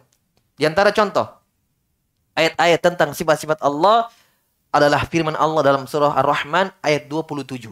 [0.60, 1.24] di antara contoh
[2.36, 4.12] ayat-ayat tentang sifat-sifat Allah
[4.76, 7.72] adalah firman Allah dalam surah Ar-Rahman ayat 27.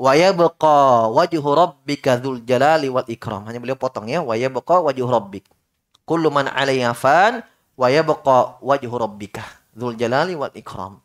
[0.00, 3.44] Wa yabqa wajhu rabbika dzul jalali wal ikram.
[3.44, 5.44] Hanya beliau potong ya, wa yabqa wajhu rabbik.
[6.08, 7.44] Kullu man 'alaiha fan
[7.80, 9.40] wa yabqa wajhu rabbika
[9.72, 11.00] dzul jalali wal ikram.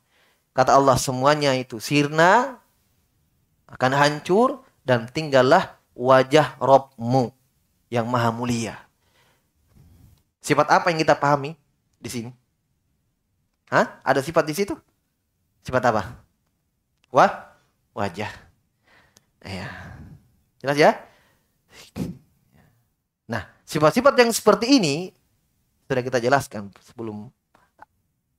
[0.51, 2.59] Kata Allah semuanya itu sirna
[3.71, 7.31] akan hancur dan tinggallah wajah Robmu
[7.87, 8.75] yang maha mulia.
[10.43, 11.55] Sifat apa yang kita pahami
[11.97, 12.31] di sini?
[13.71, 13.97] Hah?
[14.05, 14.77] Ada sifat di situ?
[15.65, 16.21] Sifat apa?
[17.09, 17.55] Wah,
[17.97, 18.29] wajah.
[19.41, 19.67] Ya.
[20.61, 20.91] Jelas ya?
[23.25, 25.14] Nah, sifat-sifat yang seperti ini
[25.85, 27.29] sudah kita jelaskan sebelum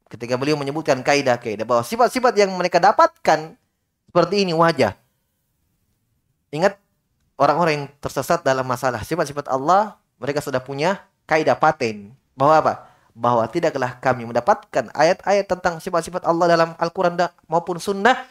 [0.06, 3.58] ketika beliau menyebutkan kaidah-kaidah bahwa sifat-sifat yang mereka dapatkan
[4.10, 4.94] seperti ini wajah.
[6.54, 6.78] Ingat
[7.36, 12.74] orang-orang yang tersesat dalam masalah sifat-sifat Allah, mereka sudah punya kaidah paten bahwa apa?
[13.16, 18.24] Bahwa tidaklah kami mendapatkan ayat-ayat tentang sifat-sifat Allah dalam Al-Quran maupun Sunnah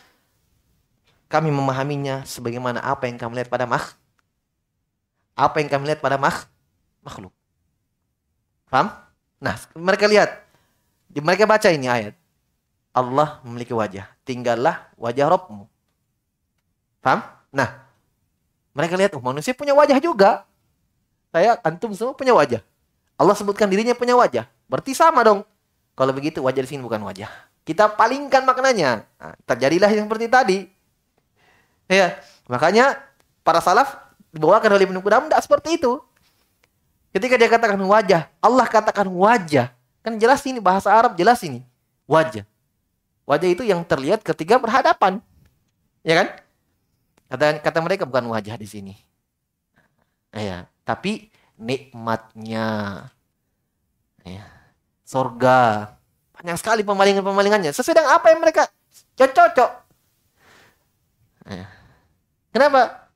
[1.30, 3.97] kami memahaminya sebagaimana apa yang kami lihat pada makh
[5.36, 6.47] apa yang kami lihat pada makh
[7.04, 7.34] makhluk.
[8.71, 9.05] Paham?
[9.46, 10.42] Nah, mereka lihat.
[11.14, 12.18] Mereka baca ini ayat.
[12.90, 14.10] Allah memiliki wajah.
[14.26, 15.70] Tinggallah wajah Robmu.
[17.06, 17.22] Paham?
[17.54, 17.86] Nah,
[18.74, 20.50] mereka lihat, oh manusia punya wajah juga.
[21.30, 22.66] Saya, antum semua punya wajah.
[23.16, 24.50] Allah sebutkan dirinya punya wajah.
[24.66, 25.46] Berarti sama dong.
[25.96, 27.30] Kalau begitu wajah di sini bukan wajah.
[27.64, 29.06] Kita palingkan maknanya.
[29.22, 30.58] Nah, terjadilah yang seperti tadi.
[31.86, 32.18] Ya,
[32.50, 32.98] makanya
[33.46, 33.96] para salaf
[34.34, 36.02] dibawakan oleh Ibnu Qudam tidak seperti itu.
[37.15, 39.71] Ketika dia katakan wajah, Allah katakan wajah.
[40.04, 41.63] Kan jelas ini bahasa Arab jelas ini.
[42.12, 42.43] Wajah.
[43.23, 45.23] Wajah itu yang terlihat ketika berhadapan.
[46.04, 46.28] Ya kan?
[47.32, 48.93] Kata kata mereka bukan wajah di sini.
[50.36, 52.67] Ya, tapi nikmatnya.
[54.28, 54.43] Ya.
[55.08, 55.95] Sorga.
[56.36, 57.71] Banyak sekali pemalingan-pemalingannya.
[57.71, 58.67] Sesuai dengan apa yang mereka
[59.15, 59.71] cocok.
[61.47, 61.71] Ya.
[62.51, 63.08] Kenapa?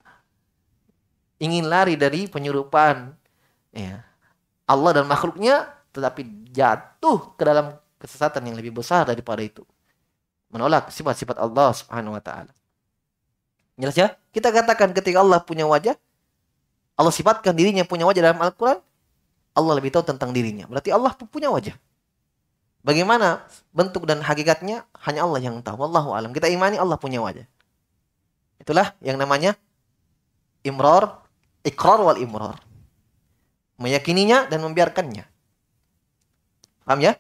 [1.43, 3.18] Ingin lari dari penyurupan
[3.73, 4.05] ya,
[4.69, 9.65] Allah dan makhluknya tetapi jatuh ke dalam kesesatan yang lebih besar daripada itu.
[10.49, 12.53] Menolak sifat-sifat Allah Subhanahu wa taala.
[13.77, 14.13] Jelas ya?
[14.33, 15.97] Kita katakan ketika Allah punya wajah,
[16.97, 18.81] Allah sifatkan dirinya punya wajah dalam Al-Qur'an,
[19.57, 20.65] Allah lebih tahu tentang dirinya.
[20.69, 21.73] Berarti Allah punya wajah.
[22.79, 23.43] Bagaimana
[23.75, 25.83] bentuk dan hakikatnya hanya Allah yang tahu.
[25.83, 26.31] Wallahu alam.
[26.31, 27.43] Kita imani Allah punya wajah.
[28.59, 29.55] Itulah yang namanya
[30.63, 31.23] imrar,
[31.63, 32.68] ikrar wal imrar
[33.79, 35.25] meyakininya dan membiarkannya.
[36.85, 37.15] Paham ya?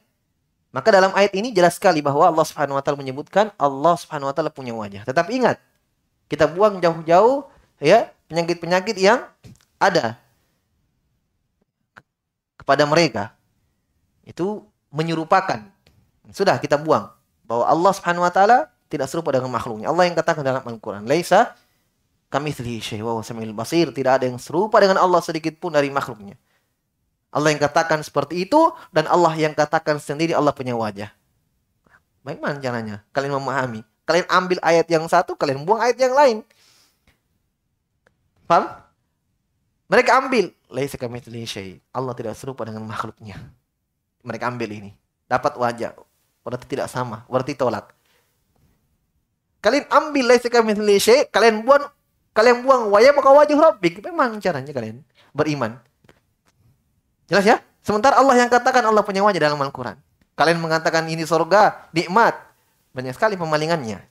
[0.69, 4.33] Maka dalam ayat ini jelas sekali bahwa Allah Subhanahu wa taala menyebutkan Allah Subhanahu wa
[4.35, 5.01] taala punya wajah.
[5.01, 5.57] Tetapi ingat,
[6.29, 7.49] kita buang jauh-jauh
[7.81, 9.25] ya penyakit-penyakit yang
[9.81, 10.21] ada
[12.53, 13.33] kepada mereka.
[14.21, 15.65] Itu menyerupakan.
[16.29, 17.09] Sudah kita buang
[17.49, 19.89] bahwa Allah Subhanahu wa taala tidak serupa dengan makhluknya.
[19.89, 21.57] Allah yang katakan dalam Al-Qur'an, "Laisa
[22.29, 23.25] kamitslihi syai' wa
[23.57, 26.37] basir." Tidak ada yang serupa dengan Allah sedikit pun dari makhluknya.
[27.29, 31.13] Allah yang katakan seperti itu dan Allah yang katakan sendiri Allah punya wajah.
[32.25, 32.95] Bagaimana caranya?
[33.13, 33.81] Kalian memahami.
[34.03, 36.37] Kalian ambil ayat yang satu, kalian buang ayat yang lain.
[38.49, 38.65] Paham?
[39.89, 40.49] Mereka ambil.
[41.93, 43.37] Allah tidak serupa dengan makhluknya.
[44.25, 44.91] Mereka ambil ini.
[45.29, 45.93] Dapat wajah.
[46.41, 47.25] Berarti tidak sama.
[47.29, 47.93] Berarti tolak.
[49.61, 50.39] Kalian ambil
[51.29, 51.83] kalian buang
[52.31, 54.01] kalian buang wajah maka wajah rabbik.
[54.01, 55.77] Memang caranya kalian beriman.
[57.29, 57.57] Jelas ya?
[57.85, 59.95] Sementara Allah yang katakan Allah punya wajah dalam Al-Quran.
[60.33, 62.35] Kalian mengatakan ini surga, nikmat.
[62.91, 64.01] Banyak sekali pemalingannya.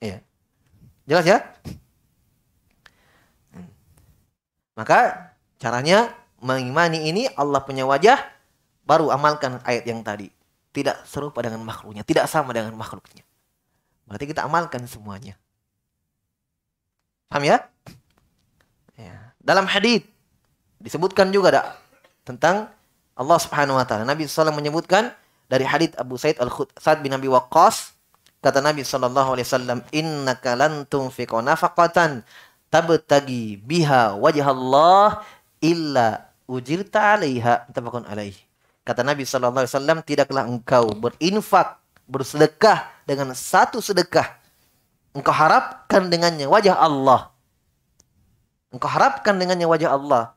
[0.00, 0.18] Iya.
[1.04, 1.38] Jelas ya?
[4.78, 8.16] Maka caranya mengimani ini Allah punya wajah,
[8.86, 10.32] baru amalkan ayat yang tadi.
[10.70, 13.26] Tidak serupa dengan makhluknya, tidak sama dengan makhluknya.
[14.06, 15.34] Berarti kita amalkan semuanya.
[17.26, 17.66] Paham ya?
[18.94, 19.34] ya.
[19.42, 20.06] Dalam hadis
[20.80, 21.62] disebutkan juga ada
[22.24, 22.72] tentang
[23.14, 24.08] Allah Subhanahu wa taala.
[24.08, 25.12] Nabi SAW menyebutkan
[25.46, 27.92] dari hadits Abu Said Al-Sa'd bin Abi Waqqas
[28.40, 32.24] kata Nabi sallallahu alaihi wasallam innaka lan tunfiqu nafaqatan
[32.72, 35.20] tabtagi biha wajah Allah
[35.60, 38.32] illa ujirta 'alaiha tafaqun alaih.
[38.80, 41.76] Kata Nabi sallallahu alaihi wasallam tidaklah engkau berinfak
[42.08, 44.40] bersedekah dengan satu sedekah
[45.14, 47.30] engkau harapkan dengannya wajah Allah.
[48.70, 50.34] Engkau harapkan dengannya wajah Allah.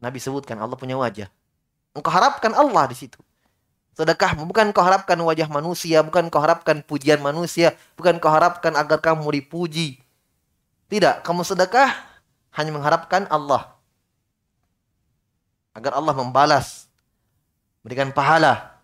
[0.00, 1.28] Nabi sebutkan Allah punya wajah.
[1.92, 3.20] Engkau harapkan Allah di situ.
[3.92, 8.96] Sedekah bukan kau harapkan wajah manusia, bukan kau harapkan pujian manusia, bukan kau harapkan agar
[9.02, 10.00] kamu dipuji.
[10.88, 11.94] Tidak, kamu sedekah
[12.56, 13.76] hanya mengharapkan Allah.
[15.76, 16.88] Agar Allah membalas,
[17.84, 18.78] berikan pahala.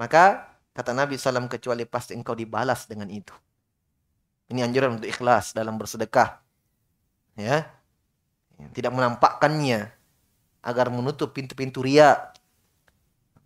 [0.00, 3.34] Maka kata Nabi SAW kecuali pasti engkau dibalas dengan itu.
[4.50, 6.42] Ini anjuran untuk ikhlas dalam bersedekah.
[7.38, 7.70] Ya,
[8.70, 9.90] tidak menampakkannya
[10.60, 12.32] agar menutup pintu-pintu ria.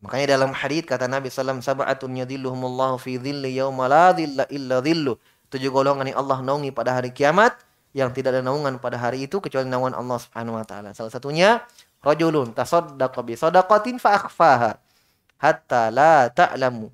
[0.05, 4.85] Makanya dalam hadis kata Nabi sallallahu alaihi wasallam sab'atun fi dhilli yauma la dhilla illa
[4.85, 5.17] dhillu.
[5.49, 7.55] Tujuh golongan yang Allah naungi pada hari kiamat
[7.95, 10.91] yang tidak ada naungan pada hari itu kecuali naungan Allah Subhanahu wa taala.
[10.93, 11.63] Salah satunya
[12.03, 14.77] rajulun tasaddaqa bi sadaqatin fa akhfaha
[15.39, 16.91] hatta la ta'lamu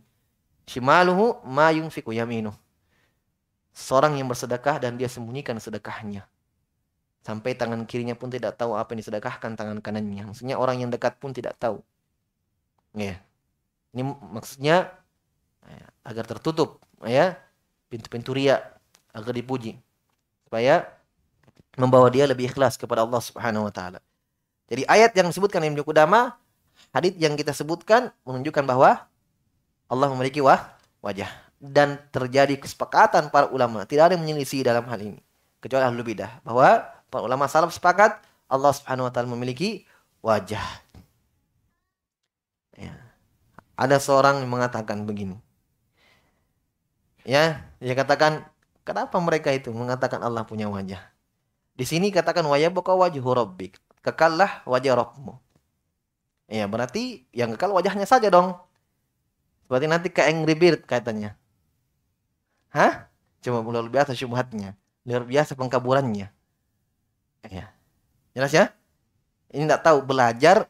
[0.69, 2.55] shimaluhu ma yunfiqu yaminuh.
[3.75, 6.30] Seorang yang bersedekah dan dia sembunyikan sedekahnya
[7.21, 10.33] Sampai tangan kirinya pun tidak tahu apa yang disedekahkan tangan kanannya.
[10.33, 11.85] Maksudnya orang yang dekat pun tidak tahu.
[12.97, 13.21] Ya.
[13.93, 14.95] Ini maksudnya
[15.67, 17.37] ya, agar tertutup ya
[17.91, 18.63] pintu-pintu ria
[19.11, 19.75] agar dipuji
[20.47, 20.87] supaya
[21.75, 24.01] membawa dia lebih ikhlas kepada Allah Subhanahu wa taala.
[24.71, 26.39] Jadi ayat yang disebutkan Ibnu Qudama,
[26.95, 29.03] hadis yang kita sebutkan menunjukkan bahwa
[29.91, 30.71] Allah memiliki wah,
[31.03, 31.27] wajah
[31.59, 35.19] dan terjadi kesepakatan para ulama, tidak ada yang menyelisih dalam hal ini
[35.59, 39.85] kecuali ahlu bidah bahwa Para ulama salaf sepakat Allah Subhanahu wa taala memiliki
[40.23, 40.63] wajah.
[42.79, 42.95] Ya.
[43.75, 45.37] Ada seorang yang mengatakan begini.
[47.27, 48.49] Ya, dia katakan
[48.87, 51.03] kenapa mereka itu mengatakan Allah punya wajah?
[51.77, 53.77] Di sini katakan wajah buka wajah rabbik.
[54.01, 55.37] Kekallah wajah Rabbmu.
[56.49, 58.57] Ya, berarti yang kekal wajahnya saja dong.
[59.69, 61.37] Berarti nanti ke Angry Bird katanya.
[62.73, 63.07] Hah?
[63.45, 64.75] Cuma luar biasa syubhatnya.
[65.07, 66.33] Luar biasa pengkaburannya.
[67.49, 67.73] Ya.
[68.37, 68.75] Jelas ya?
[69.51, 70.69] Ini tidak tahu belajar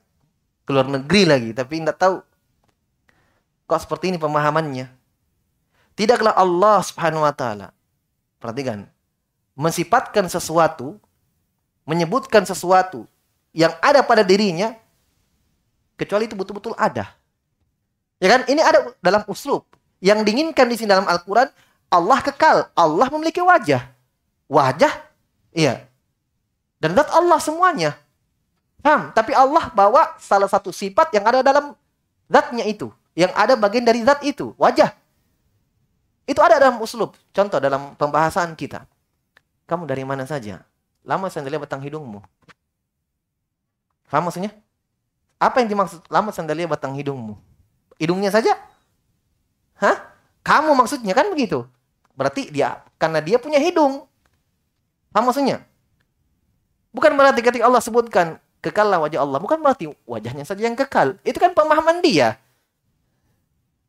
[0.64, 2.22] ke luar negeri lagi, tapi tidak tahu
[3.66, 4.88] kok seperti ini pemahamannya.
[5.98, 7.74] Tidaklah Allah Subhanahu wa taala
[8.40, 8.88] perhatikan
[9.58, 10.96] mensifatkan sesuatu,
[11.84, 13.04] menyebutkan sesuatu
[13.52, 14.72] yang ada pada dirinya
[16.00, 17.12] kecuali itu betul-betul ada.
[18.16, 18.48] Ya kan?
[18.48, 19.68] Ini ada dalam uslub.
[20.00, 21.52] Yang diinginkan di sini dalam Al-Qur'an
[21.92, 23.84] Allah kekal, Allah memiliki wajah.
[24.48, 24.92] Wajah
[25.52, 25.89] iya,
[26.80, 27.92] dan zat Allah semuanya.
[28.80, 29.12] Paham?
[29.12, 31.76] Tapi Allah bawa salah satu sifat yang ada dalam
[32.32, 32.88] zatnya itu.
[33.12, 34.56] Yang ada bagian dari zat itu.
[34.56, 34.96] Wajah.
[36.24, 37.12] Itu ada dalam uslub.
[37.36, 38.88] Contoh dalam pembahasan kita.
[39.68, 40.64] Kamu dari mana saja?
[41.04, 42.24] Lama sandalia batang hidungmu.
[44.08, 44.50] Paham maksudnya?
[45.36, 47.36] Apa yang dimaksud lama sandalia batang hidungmu?
[48.00, 48.56] Hidungnya saja?
[49.76, 50.16] Hah?
[50.40, 51.68] Kamu maksudnya kan begitu?
[52.16, 54.08] Berarti dia karena dia punya hidung.
[55.12, 55.69] Paham maksudnya?
[56.90, 61.16] Bukan berarti ketika Allah sebutkan kekallah wajah Allah, bukan berarti wajahnya saja yang kekal.
[61.22, 62.36] Itu kan pemahaman dia.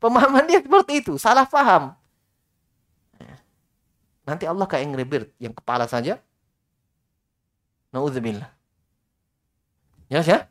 [0.02, 1.94] Pemahaman dia seperti itu, salah paham.
[4.26, 6.22] Nanti Allah kayak Angry Bird, yang kepala saja.
[7.92, 8.50] Nauzubillah.
[10.08, 10.48] Ya, ya?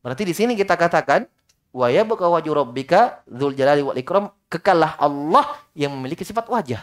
[0.00, 1.28] Berarti di sini kita katakan
[1.70, 6.80] wa yabqa wajhu rabbika dzul jalali wal ikram kekallah Allah yang memiliki sifat wajah.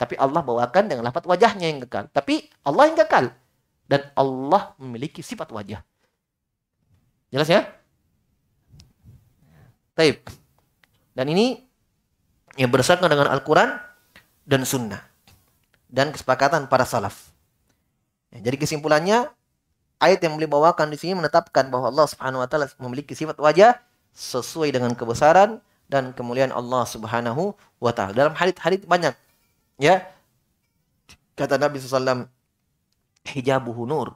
[0.00, 2.08] Tapi Allah bawakan dengan lafaz wajahnya yang kekal.
[2.08, 3.36] Tapi Allah yang kekal
[3.84, 5.84] dan Allah memiliki sifat wajah.
[7.28, 7.68] Jelas ya?
[9.92, 10.24] Taib.
[11.12, 11.60] Dan ini
[12.56, 13.76] yang berdasarkan dengan Al-Quran
[14.48, 15.04] dan Sunnah.
[15.84, 17.28] Dan kesepakatan para salaf.
[18.32, 19.28] Ya, jadi kesimpulannya,
[20.00, 23.76] ayat yang beliau bawakan di sini menetapkan bahwa Allah Subhanahu wa taala memiliki sifat wajah
[24.16, 25.60] sesuai dengan kebesaran
[25.90, 28.14] dan kemuliaan Allah Subhanahu wa taala.
[28.14, 29.12] Dalam hadis-hadis banyak
[29.80, 30.04] ya
[31.32, 32.28] kata Nabi SAW
[33.24, 34.12] hijabuhu nur.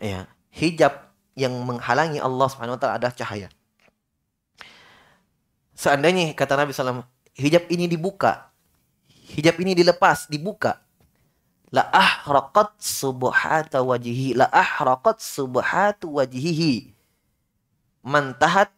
[0.00, 3.48] Ya, hijab yang menghalangi Allah Subhanahu wa taala adalah cahaya.
[5.76, 7.04] Seandainya kata Nabi SAW,
[7.36, 8.48] hijab ini dibuka,
[9.36, 10.80] hijab ini dilepas, dibuka,
[11.68, 16.96] la ahraqat subhata wajhihi, la ahraqat subhatu wajhihi.
[18.00, 18.72] Mantahat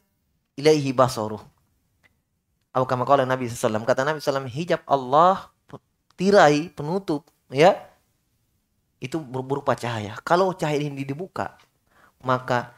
[0.59, 1.39] ilaihi basaruh.
[2.73, 3.85] Atau kama qala Nabi SAW.
[3.85, 5.51] Kata Nabi SAW, hijab Allah,
[6.19, 7.75] tirai, penutup, ya,
[8.99, 10.19] itu berupa cahaya.
[10.27, 11.55] Kalau cahaya ini dibuka,
[12.23, 12.75] maka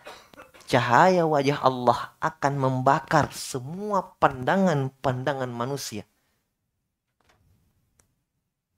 [0.68, 6.04] cahaya wajah Allah akan membakar semua pandangan-pandangan manusia.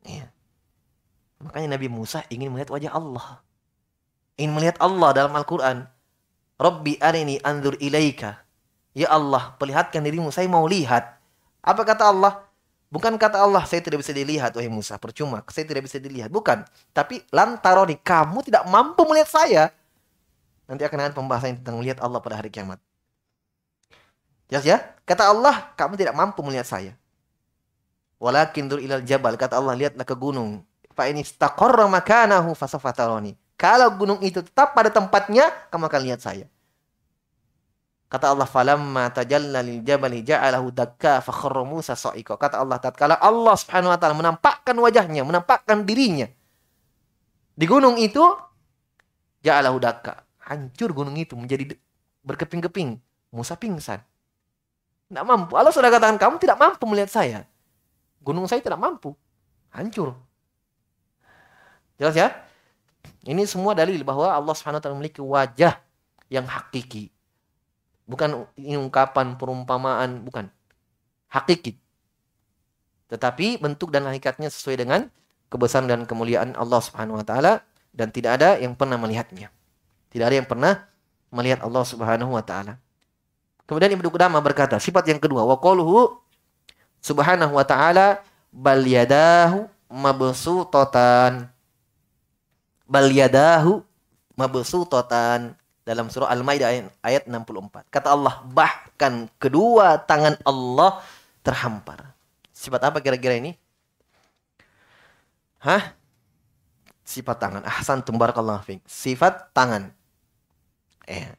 [0.06, 0.30] Ya.
[1.42, 3.42] Makanya Nabi Musa ingin melihat wajah Allah.
[4.38, 5.86] Ingin melihat Allah dalam Al-Quran.
[6.58, 8.41] Rabbi arini anzur ilaika.
[8.92, 11.16] Ya Allah, perlihatkan dirimu, saya mau lihat.
[11.64, 12.44] Apa kata Allah?
[12.92, 15.00] Bukan kata Allah, saya tidak bisa dilihat, wahai Musa.
[15.00, 16.28] Percuma, saya tidak bisa dilihat.
[16.28, 16.60] Bukan.
[16.92, 19.62] Tapi lantaroni, kamu tidak mampu melihat saya.
[20.68, 22.76] Nanti akan ada pembahasan tentang melihat Allah pada hari kiamat.
[24.52, 24.84] Jelas ya?
[25.08, 26.92] Kata Allah, kamu tidak mampu melihat saya.
[28.20, 29.40] Walakin dur ilal jabal.
[29.40, 30.60] Kata Allah, lihatlah ke gunung.
[30.92, 33.32] Fa ini makanahu fasafataroni.
[33.56, 36.44] Kalau gunung itu tetap pada tempatnya, kamu akan lihat saya.
[38.12, 42.36] Kata Allah, falamma tajalla lil jabali ja'alahu dakka fakharra Musa sa'iqa.
[42.36, 46.28] Kata Allah, tatkala Allah Subhanahu wa taala menampakkan wajahnya, menampakkan dirinya
[47.52, 48.20] di gunung itu,
[49.44, 51.76] ja'alahu dakka hancur gunung itu menjadi
[52.24, 52.98] berkeping-keping.
[53.32, 54.00] Musa pingsan.
[55.08, 55.56] Tidak mampu.
[55.56, 57.38] Allah sudah katakan kamu tidak mampu melihat saya.
[58.20, 59.16] Gunung saya tidak mampu.
[59.72, 60.16] Hancur.
[61.96, 62.28] Jelas ya?
[63.24, 65.80] Ini semua dalil bahwa Allah SWT memiliki wajah
[66.28, 67.08] yang hakiki.
[68.12, 70.52] Bukan ungkapan perumpamaan, bukan.
[71.32, 71.80] Hakiki.
[73.08, 75.08] Tetapi bentuk dan hakikatnya sesuai dengan
[75.48, 79.48] kebesaran dan kemuliaan Allah Subhanahu wa taala dan tidak ada yang pernah melihatnya.
[80.12, 80.84] Tidak ada yang pernah
[81.32, 82.76] melihat Allah Subhanahu wa taala.
[83.64, 86.20] Kemudian Ibnu Qudamah berkata, sifat yang kedua, wa qaluhu
[87.00, 88.20] subhanahu wa ta'ala
[88.52, 91.48] bal yadahu mabsutatan.
[92.84, 93.80] Bal yadahu
[94.36, 97.90] mabsutatan dalam surah Al-Maidah ayat 64.
[97.90, 101.02] Kata Allah, bahkan kedua tangan Allah
[101.42, 102.14] terhampar.
[102.54, 103.58] Sifat apa kira-kira ini?
[105.58, 105.94] Hah?
[107.02, 107.62] Sifat tangan.
[107.66, 108.82] Ahsan tumbarakallahu fiik.
[108.86, 109.90] Sifat tangan.
[111.10, 111.34] Eh,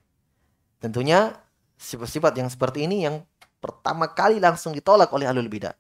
[0.83, 1.39] tentunya
[1.79, 3.23] sifat-sifat yang seperti ini yang
[3.63, 5.71] pertama kali langsung ditolak oleh alul bidah.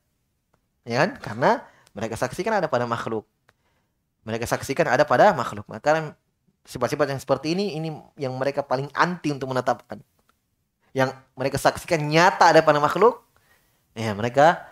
[0.87, 1.19] Ya kan?
[1.19, 1.51] Karena
[1.91, 3.27] mereka saksikan ada pada makhluk.
[4.23, 5.67] Mereka saksikan ada pada makhluk.
[5.67, 6.15] Maka
[6.63, 9.99] sifat-sifat yang seperti ini ini yang mereka paling anti untuk menetapkan.
[10.95, 13.25] Yang mereka saksikan nyata ada pada makhluk,
[13.97, 14.63] ya mereka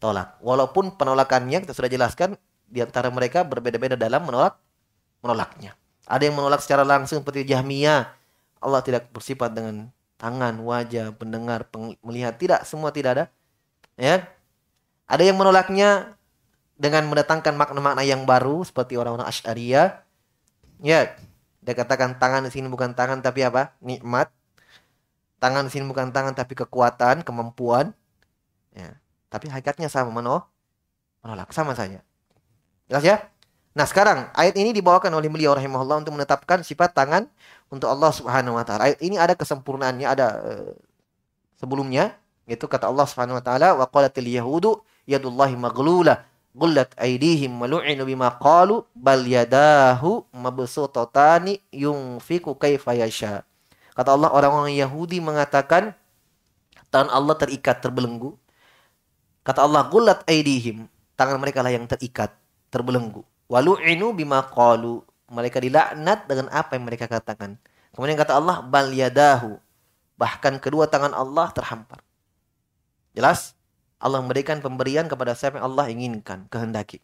[0.00, 0.40] tolak.
[0.40, 2.34] Walaupun penolakannya kita sudah jelaskan
[2.66, 4.58] di antara mereka berbeda-beda dalam menolak
[5.20, 5.76] menolaknya.
[6.06, 8.16] Ada yang menolak secara langsung seperti Jahmiyah
[8.66, 11.68] Allah tidak bersifat dengan tangan, wajah, pendengar,
[12.00, 12.34] melihat.
[12.34, 13.24] Tidak, semua tidak ada.
[13.94, 14.26] Ya.
[15.06, 16.16] Ada yang menolaknya
[16.74, 20.02] dengan mendatangkan makna-makna yang baru seperti orang-orang Asy'ariyah.
[20.82, 21.14] Ya,
[21.66, 23.74] dia katakan tangan di sini bukan tangan tapi apa?
[23.82, 24.30] Nikmat.
[25.42, 27.90] Tangan di sini bukan tangan tapi kekuatan, kemampuan.
[28.70, 28.94] Ya.
[29.26, 30.46] Tapi hakikatnya sama menolak.
[31.26, 32.06] Menolak sama saja.
[32.86, 33.16] Jelas ya?
[33.74, 37.26] Nah, sekarang ayat ini dibawakan oleh beliau rahimahullah untuk menetapkan sifat tangan
[37.66, 38.86] untuk Allah Subhanahu wa taala.
[38.88, 40.72] Ayat ini ada kesempurnaannya, ada uh,
[41.58, 42.14] sebelumnya
[42.46, 45.58] yaitu kata Allah Subhanahu wa taala wa qalatil yahudu yadullahi
[46.56, 53.44] gullat aydihim malu'inu bima qalu bal yadahu mabsutatani yunfiku kaifa yasha.
[53.92, 55.92] Kata Allah orang-orang Yahudi mengatakan
[56.88, 58.36] tangan Allah terikat terbelenggu.
[59.44, 62.32] Kata Allah gullat aydihim, tangan mereka lah yang terikat,
[62.72, 63.22] terbelenggu.
[63.46, 65.04] Walu'inu bima qalu.
[65.26, 67.58] Mereka dilaknat dengan apa yang mereka katakan.
[67.90, 69.58] Kemudian kata Allah bal yadahu.
[70.16, 72.00] bahkan kedua tangan Allah terhampar.
[73.12, 73.55] Jelas?
[73.96, 77.00] Allah memberikan pemberian kepada siapa yang Allah inginkan, kehendaki.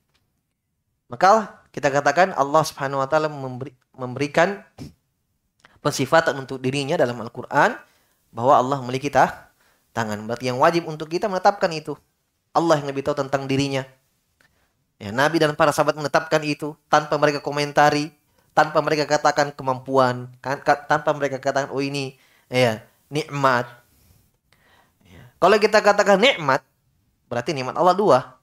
[1.08, 4.64] Maka kita katakan Allah Subhanahu wa taala memberi, memberikan
[5.84, 7.76] pensifatan untuk dirinya dalam Al-Qur'an
[8.32, 9.52] bahwa Allah memiliki tah,
[9.92, 10.24] tangan.
[10.24, 11.96] Berarti yang wajib untuk kita menetapkan itu.
[12.52, 13.84] Allah yang lebih tahu tentang dirinya.
[15.00, 18.12] Ya, Nabi dan para sahabat menetapkan itu tanpa mereka komentari,
[18.56, 22.16] tanpa mereka katakan kemampuan, kan, tanpa mereka katakan oh ini
[22.46, 23.66] ya nikmat.
[25.04, 25.22] Ya.
[25.40, 26.62] Kalau kita katakan nikmat,
[27.32, 28.36] berarti nikmat Allah dua,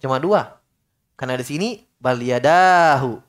[0.00, 0.56] cuma dua.
[1.20, 1.68] Karena di sini
[2.00, 3.20] bal yadahu.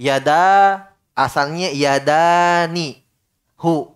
[0.00, 3.04] Yada asalnya yadani
[3.60, 3.92] hu.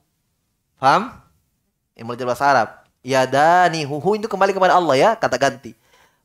[0.76, 1.16] Paham?
[1.96, 2.68] Yang belajar bahasa Arab.
[3.00, 5.72] Yadani hu, hu itu kembali kepada Allah ya, kata ganti.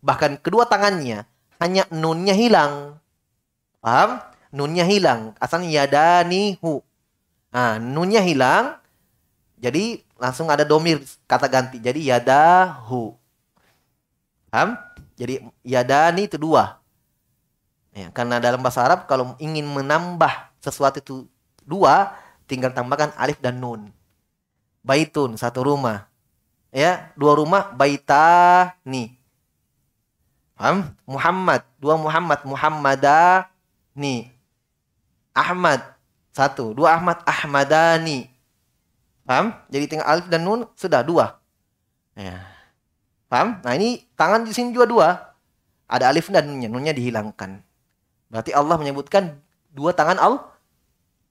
[0.04, 1.24] Bahkan kedua tangannya
[1.64, 3.00] hanya nunnya hilang.
[3.80, 4.20] Paham?
[4.52, 5.32] Nunnya hilang.
[5.40, 6.84] Asalnya yadani hu.
[7.56, 8.76] Nah, nunnya hilang.
[9.56, 11.80] Jadi langsung ada domir kata ganti.
[11.80, 13.21] Jadi yadahu.
[14.52, 14.76] Paham?
[15.16, 16.84] Jadi yadani itu dua.
[17.96, 21.16] Ya, karena dalam bahasa Arab kalau ingin menambah sesuatu itu
[21.64, 22.16] dua,
[22.48, 23.96] tinggal tambahkan alif dan nun.
[24.84, 26.12] Baitun satu rumah.
[26.72, 29.16] Ya, dua rumah baitani.
[30.60, 30.94] Paham?
[31.08, 34.32] Muhammad, dua Muhammad, Muhammadani.
[35.32, 35.80] Ahmad,
[36.36, 36.76] satu.
[36.76, 38.28] Dua Ahmad, Ahmadani.
[39.24, 39.56] Paham?
[39.72, 41.40] Jadi tinggal alif dan nun sudah dua.
[42.20, 42.51] Ya.
[43.32, 43.64] Paham?
[43.64, 45.08] Nah ini tangan di sini juga dua.
[45.88, 46.68] Ada alif dan nunnya.
[46.68, 47.64] Nunnya dihilangkan.
[48.28, 49.40] Berarti Allah menyebutkan
[49.72, 50.44] dua tangan Allah.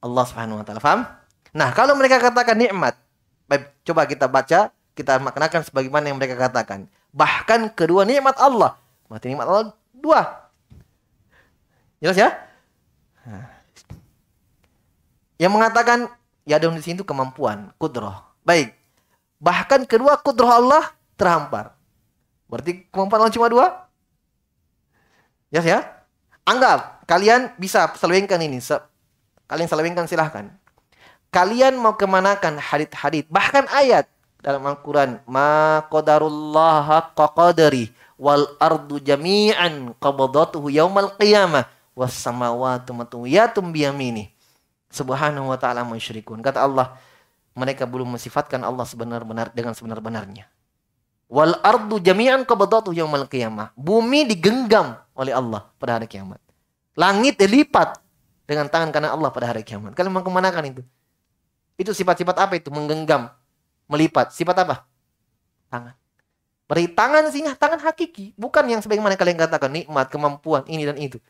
[0.00, 0.80] Allah subhanahu wa ta'ala.
[0.80, 1.04] Paham?
[1.52, 2.96] Nah kalau mereka katakan nikmat.
[3.44, 4.72] Baik, coba kita baca.
[4.96, 6.88] Kita maknakan sebagaimana yang mereka katakan.
[7.12, 8.80] Bahkan kedua nikmat Allah.
[9.04, 10.48] Berarti nikmat Allah dua.
[12.00, 12.32] Jelas ya?
[13.28, 13.44] Nah.
[15.36, 15.98] Yang mengatakan
[16.48, 18.16] ya di sini itu kemampuan, kudroh.
[18.40, 18.72] Baik.
[19.36, 21.79] Bahkan kedua kudroh Allah terhampar.
[22.50, 23.86] Berarti kemampuan Allah cuma dua?
[25.54, 25.86] Yes ya?
[26.42, 28.58] Anggap kalian bisa selewengkan ini.
[28.58, 28.74] Se
[29.46, 30.50] kalian selewengkan silahkan.
[31.30, 33.30] Kalian mau kemanakan hadit-hadit.
[33.30, 34.10] Bahkan ayat
[34.42, 35.22] dalam Al-Quran.
[35.30, 44.34] Ma qadarullah qadari wal ardu jami'an qabadatuhu yaumal qiyamah was samawati matwiyatum biyamini.
[44.90, 46.42] Subhanahu wa ta'ala musyrikun.
[46.42, 46.98] Kata Allah,
[47.54, 50.50] mereka belum mensifatkan Allah sebenar-benar dengan sebenar-benarnya.
[51.30, 53.70] Wal ardu jami'an qabdatuhu yaumal qiyamah.
[53.78, 56.42] Bumi digenggam oleh Allah pada hari kiamat.
[56.98, 58.02] Langit dilipat
[58.50, 59.94] dengan tangan kanan Allah pada hari kiamat.
[59.94, 60.82] Kalian mau kemanakan itu?
[61.78, 62.66] Itu sifat-sifat apa itu?
[62.74, 63.30] Menggenggam,
[63.86, 64.34] melipat.
[64.34, 64.90] Sifat apa?
[65.70, 65.94] Tangan.
[66.66, 68.34] Beri tangan sini tangan hakiki.
[68.34, 71.22] Bukan yang sebagaimana kalian katakan nikmat, kemampuan, ini dan itu.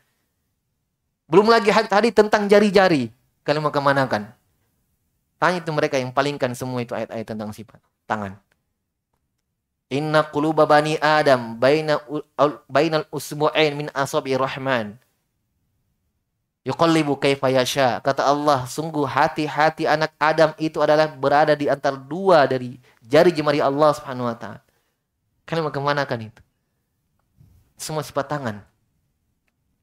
[1.29, 3.13] Belum lagi tadi tentang jari-jari.
[3.45, 4.33] Kalian mau kemanakan?
[5.37, 7.77] Tanya itu mereka yang palingkan semua itu ayat-ayat tentang sifat.
[8.05, 8.37] Tangan.
[9.91, 11.99] Inna quluba bani Adam baina
[12.71, 14.95] bainal usbu'ain min asabi rahman.
[16.63, 17.99] Yuqallibu kaifa yasha.
[17.99, 23.59] Kata Allah, sungguh hati-hati anak Adam itu adalah berada di antara dua dari jari jemari
[23.59, 24.63] Allah Subhanahu wa taala.
[25.43, 26.39] Kalian mau ke mana kan itu?
[27.75, 28.63] Semua sifat tangan.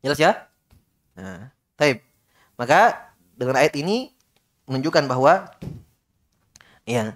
[0.00, 0.48] Jelas ya?
[1.18, 2.00] Nah, taib.
[2.56, 4.14] Maka dengan ayat ini
[4.70, 5.50] menunjukkan bahwa
[6.88, 7.12] ya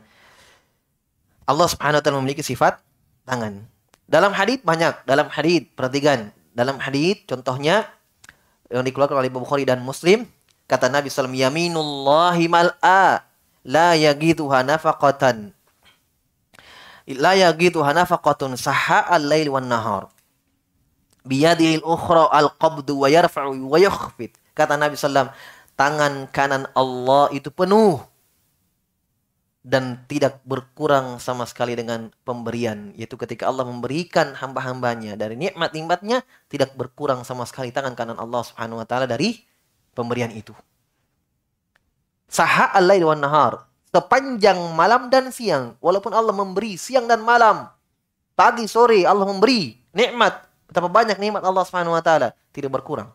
[1.46, 2.78] Allah Subhanahu wa taala memiliki sifat
[3.26, 3.66] tangan.
[4.06, 7.88] Dalam hadis banyak, dalam hadis perhatikan, dalam hadis contohnya
[8.68, 10.28] yang dikeluarkan oleh Bukhari dan Muslim
[10.68, 13.24] kata Nabi sallallahu yaminullahi mal'a
[13.64, 15.52] la yagituha nafaqatan.
[17.18, 20.12] La yagituha nafaqatun saha al-lail wan nahar.
[21.22, 25.32] Biyadihil ukhra al-qabdu wa yarfa'u wa yakhfid kata Nabi sallallahu
[25.78, 28.02] tangan kanan Allah itu penuh
[29.62, 36.74] dan tidak berkurang sama sekali dengan pemberian yaitu ketika Allah memberikan hamba-hambanya dari nikmat-nikmatnya tidak
[36.74, 39.38] berkurang sama sekali tangan kanan Allah Subhanahu wa taala dari
[39.94, 40.50] pemberian itu.
[42.26, 47.70] Saha al-lail wan nahar sepanjang malam dan siang walaupun Allah memberi siang dan malam
[48.34, 53.14] pagi sore Allah memberi nikmat betapa banyak nikmat Allah Subhanahu wa taala tidak berkurang.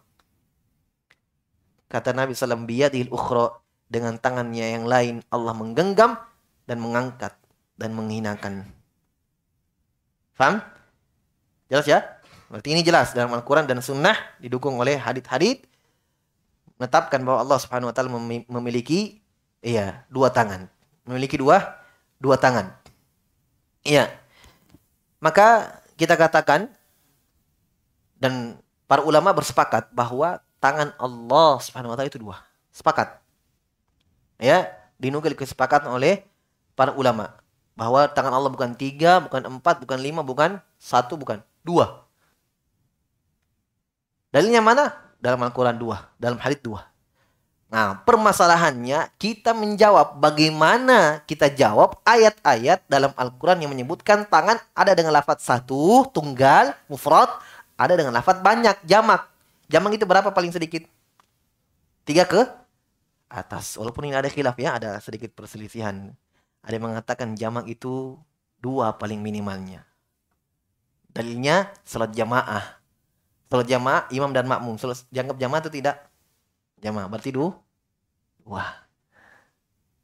[1.91, 3.11] Kata Nabi sallallahu alaihi
[3.87, 6.19] dengan tangannya yang lain Allah menggenggam
[6.67, 7.33] dan mengangkat
[7.79, 8.67] dan menghinakan.
[10.35, 10.61] Faham?
[11.71, 11.99] Jelas ya?
[12.51, 15.67] Berarti ini jelas dalam Al-Quran dan Sunnah didukung oleh hadith-hadith
[16.77, 18.11] menetapkan bahwa Allah Subhanahu Wa Taala
[18.47, 19.19] memiliki
[19.59, 20.69] iya dua tangan,
[21.03, 21.81] memiliki dua
[22.21, 22.71] dua tangan.
[23.83, 24.13] Iya.
[25.17, 26.69] Maka kita katakan
[28.15, 32.39] dan para ulama bersepakat bahwa tangan Allah Subhanahu Wa Taala itu dua.
[32.71, 33.17] Sepakat.
[34.37, 34.69] Ya,
[35.01, 36.21] dinukil kesepakatan oleh
[36.77, 37.33] para ulama
[37.73, 42.05] bahwa tangan Allah bukan tiga, bukan empat, bukan lima, bukan satu, bukan dua.
[44.29, 44.93] Dalilnya mana?
[45.17, 46.85] Dalam Al-Quran dua, dalam hadits dua.
[47.67, 55.11] Nah, permasalahannya kita menjawab bagaimana kita jawab ayat-ayat dalam Al-Quran yang menyebutkan tangan ada dengan
[55.11, 57.27] lafaz satu, tunggal, mufrad,
[57.75, 59.27] ada dengan lafaz banyak, jamak.
[59.67, 60.87] Jamak itu berapa paling sedikit?
[62.07, 62.39] Tiga ke
[63.27, 63.75] atas.
[63.75, 66.15] Walaupun ini ada khilaf ya, ada sedikit perselisihan.
[66.63, 68.17] Ada yang mengatakan jamak itu
[68.61, 69.85] dua paling minimalnya.
[71.13, 72.77] Dalilnya salat jamaah.
[73.49, 74.77] Salat jamaah imam dan makmum.
[74.77, 75.97] Salat dianggap jamaah itu tidak?
[76.83, 77.07] Jamaah.
[77.09, 77.57] Berarti dua.
[78.45, 78.85] Wah.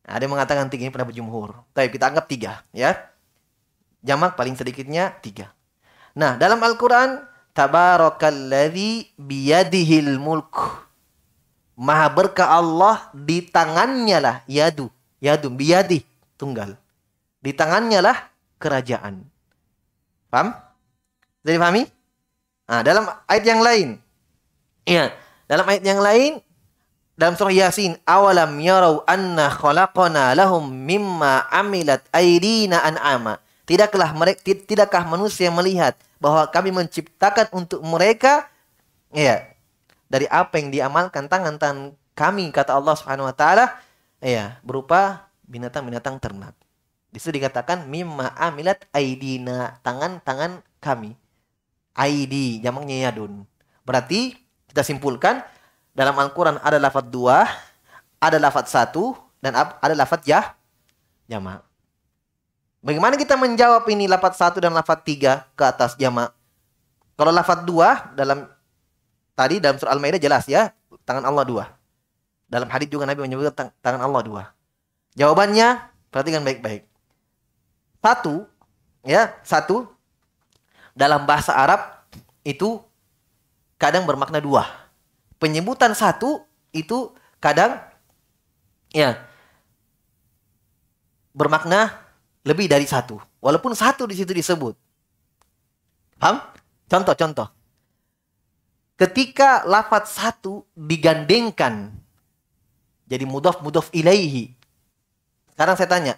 [0.03, 1.63] Ada yang mengatakan tiga ini pada jumhur.
[1.71, 2.97] Tapi kita anggap tiga ya.
[4.03, 5.51] Jamak paling sedikitnya tiga.
[6.17, 7.29] Nah dalam Al-Quran.
[7.53, 10.57] Tabarakalladzi biyadihil mulk
[11.77, 14.89] Maha berkah Allah di tangannya lah yadu.
[15.21, 16.01] Yadu biyadi
[16.43, 16.75] tunggal.
[17.39, 18.17] Di tangannya lah
[18.59, 19.23] kerajaan.
[20.27, 20.51] Paham?
[21.47, 21.83] Jadi pahami?
[22.67, 23.87] Nah, dalam ayat yang lain.
[24.83, 25.15] Iya,
[25.47, 26.43] dalam ayat yang lain
[27.13, 33.37] dalam surah Yasin, awalam yarau anna khalaqana lahum mimma amilat aydina an'ama.
[33.69, 38.49] Tidakkah mereka tidakkah manusia melihat bahwa kami menciptakan untuk mereka
[39.13, 39.45] ya
[40.09, 43.77] dari apa yang diamalkan tangan-tangan kami kata Allah Subhanahu wa taala
[44.19, 46.57] ya berupa binatang-binatang ternak.
[47.13, 51.13] Di situ dikatakan mimma amilat aidina, tangan-tangan kami.
[51.93, 53.45] Aidi jamaknya yadun.
[53.85, 54.33] Berarti
[54.65, 55.45] kita simpulkan
[55.93, 57.45] dalam Al-Qur'an ada lafaz dua,
[58.17, 60.57] ada lafaz satu dan ada lafaz ya
[61.29, 61.61] jamak.
[62.81, 66.33] Bagaimana kita menjawab ini lafaz satu dan lafaz tiga ke atas jamak?
[67.13, 68.49] Kalau lafaz dua dalam
[69.33, 70.69] Tadi dalam surah Al-Maidah jelas ya,
[71.09, 71.65] tangan Allah dua.
[72.45, 74.43] Dalam hadis juga Nabi menyebutkan tangan Allah dua.
[75.13, 76.85] Jawabannya perhatikan baik-baik.
[78.03, 78.45] Satu,
[79.05, 79.87] ya, satu
[80.97, 81.79] dalam bahasa Arab
[82.43, 82.81] itu
[83.79, 84.65] kadang bermakna dua.
[85.37, 86.43] Penyebutan satu
[86.73, 87.79] itu kadang
[88.91, 89.21] ya
[91.31, 91.93] bermakna
[92.43, 93.19] lebih dari satu.
[93.39, 94.75] Walaupun satu di situ disebut.
[96.19, 96.39] Paham?
[96.87, 97.63] Contoh-contoh
[99.03, 101.91] ketika lafaz satu digandengkan
[103.09, 104.55] jadi mudaf mudaf ilaihi.
[105.63, 106.13] Sekarang saya tanya,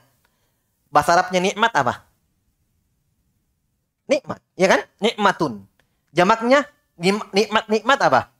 [0.89, 2.01] bahasa Arabnya nikmat apa?
[4.09, 4.81] Nikmat, ya kan?
[4.97, 5.69] Nikmatun.
[6.17, 6.65] Jamaknya
[6.97, 8.33] nikmat nikmat apa?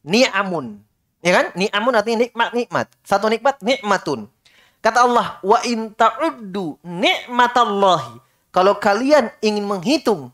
[0.00, 0.80] Ni'amun.
[1.20, 1.46] Ya kan?
[1.52, 2.88] Ni'amun artinya nikmat nikmat.
[3.04, 4.32] Satu nikmat nikmatun.
[4.80, 8.24] Kata Allah, wa in ta'uddu nikmatallahi.
[8.48, 10.32] Kalau kalian ingin menghitung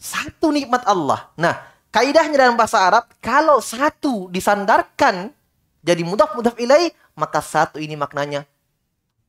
[0.00, 1.28] satu nikmat Allah.
[1.36, 5.36] Nah, Kaidahnya dalam bahasa Arab, kalau satu disandarkan
[5.84, 8.48] jadi mudaf mudaf ilai, maka satu ini maknanya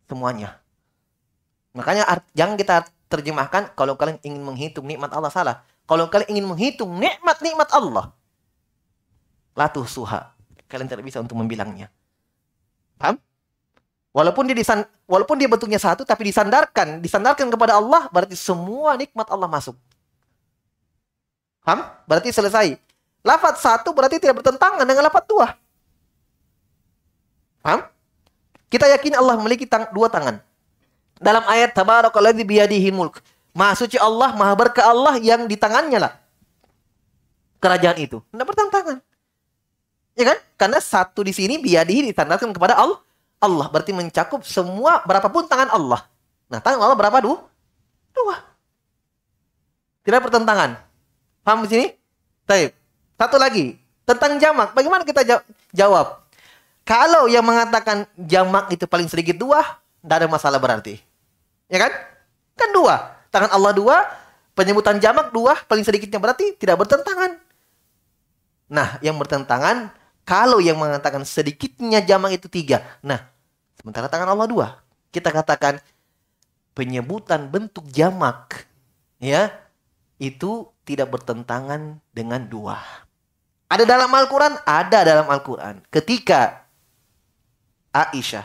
[0.10, 0.60] semuanya.
[1.76, 5.56] Makanya art, jangan kita terjemahkan kalau kalian ingin menghitung nikmat Allah salah.
[5.86, 8.10] Kalau kalian ingin menghitung nikmat-nikmat Allah,
[9.54, 10.34] latuh suha.
[10.66, 11.94] Kalian tidak bisa untuk membilangnya.
[12.98, 13.22] Paham?
[14.16, 19.28] Walaupun dia disan, walaupun dia bentuknya satu tapi disandarkan, disandarkan kepada Allah berarti semua nikmat
[19.30, 19.76] Allah masuk.
[21.62, 21.86] Paham?
[22.10, 22.80] Berarti selesai.
[23.26, 25.48] Lafat satu berarti tidak bertentangan dengan lafat dua.
[27.62, 27.90] Paham?
[28.70, 30.42] Kita yakin Allah memiliki tang dua tangan.
[31.22, 33.22] Dalam ayat tabarakalladzi biyadihi mulk.
[33.56, 36.14] Maha suci Allah, maha berkah Allah yang di tangannya lah.
[37.64, 38.20] Kerajaan itu.
[38.20, 39.00] Tidak bertentangan.
[40.16, 40.38] Ya kan?
[40.60, 43.00] Karena satu di sini biyadihi ditandakan kepada Allah.
[43.40, 46.04] Allah berarti mencakup semua berapapun tangan Allah.
[46.52, 47.48] Nah, tangan Allah berapa dua?
[48.12, 48.36] Dua.
[50.04, 50.78] Tidak bertentangan.
[51.44, 51.86] Paham di sini?
[52.46, 52.76] Baik.
[53.16, 54.76] Satu lagi, tentang jamak.
[54.76, 55.24] Bagaimana kita
[55.74, 56.25] jawab?
[56.86, 59.66] Kalau yang mengatakan jamak itu paling sedikit dua,
[60.06, 61.02] tidak ada masalah berarti.
[61.66, 61.92] Ya kan?
[62.54, 63.18] Kan dua.
[63.34, 64.06] Tangan Allah dua,
[64.54, 67.42] penyebutan jamak dua, paling sedikitnya berarti tidak bertentangan.
[68.70, 69.90] Nah, yang bertentangan,
[70.26, 72.86] kalau yang mengatakan sedikitnya jamak itu tiga.
[73.02, 73.22] Nah,
[73.78, 74.68] sementara tangan Allah dua.
[75.10, 75.82] Kita katakan
[76.78, 78.70] penyebutan bentuk jamak.
[79.18, 79.50] Ya,
[80.22, 82.78] itu tidak bertentangan dengan dua.
[83.70, 84.54] Ada dalam Al-Quran?
[84.66, 85.82] Ada dalam Al-Quran.
[85.90, 86.65] Ketika
[87.96, 88.44] Aisyah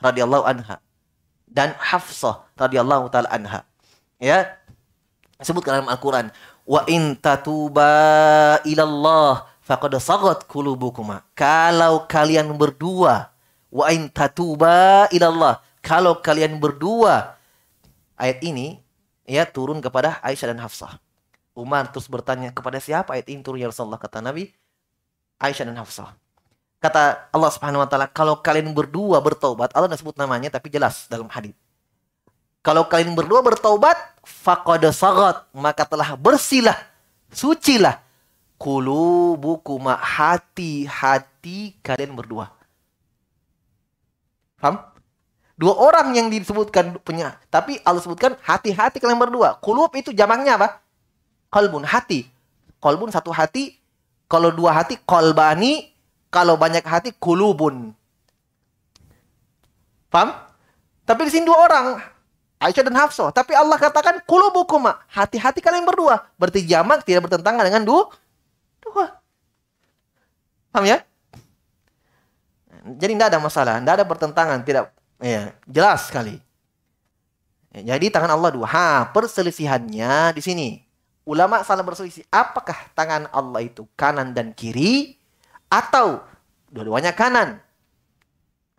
[0.00, 0.80] radhiyallahu anha
[1.44, 3.68] dan Hafsah radhiyallahu taala anha
[4.16, 4.48] ya
[5.44, 6.32] sebutkan dalam Al-Qur'an
[6.64, 13.28] wa in tatuba ilallah faqad sagat qulubukuma kalau kalian berdua
[13.68, 17.36] wa in tatuba ilallah kalau kalian berdua
[18.20, 18.80] ayat ini
[19.24, 21.00] ya turun kepada Aisyah dan Hafsah.
[21.56, 24.52] Umar terus bertanya kepada siapa ayat ini turun ya Rasulullah kata Nabi
[25.40, 26.14] Aisyah dan Hafsah.
[26.80, 31.04] Kata Allah Subhanahu wa taala, kalau kalian berdua bertobat, Allah tidak sebut namanya tapi jelas
[31.12, 31.52] dalam hadis.
[32.64, 36.76] Kalau kalian berdua bertaubat, faqad sagat, maka telah bersihlah,
[37.32, 38.00] sucilah
[38.60, 42.52] kulubukuma hati-hati kalian berdua.
[44.60, 44.76] Paham?
[45.56, 49.56] Dua orang yang disebutkan punya, tapi Allah sebutkan hati-hati kalian berdua.
[49.60, 50.80] Kulub itu jamaknya apa?
[51.52, 52.28] Kolbun, hati.
[52.80, 53.76] Kolbun satu hati,
[54.24, 55.92] kalau dua hati kolbani,
[56.30, 57.92] kalau banyak hati kulubun.
[60.10, 60.34] Paham?
[61.06, 61.86] Tapi di sini dua orang,
[62.62, 63.30] Aisyah dan Hafsah.
[63.34, 66.30] Tapi Allah katakan kulubukuma, hati-hati kalian berdua.
[66.38, 68.10] Berarti jamak tidak bertentangan dengan dua.
[68.82, 69.18] Dua.
[70.70, 71.02] Paham ya?
[72.80, 76.40] Jadi tidak ada masalah, tidak ada pertentangan, tidak Ya, jelas sekali.
[77.70, 78.66] Jadi tangan Allah dua.
[78.66, 80.68] Ha, perselisihannya di sini.
[81.28, 82.24] Ulama salah berselisih.
[82.32, 85.19] Apakah tangan Allah itu kanan dan kiri
[85.70, 86.20] atau
[86.68, 87.62] dua-duanya kanan?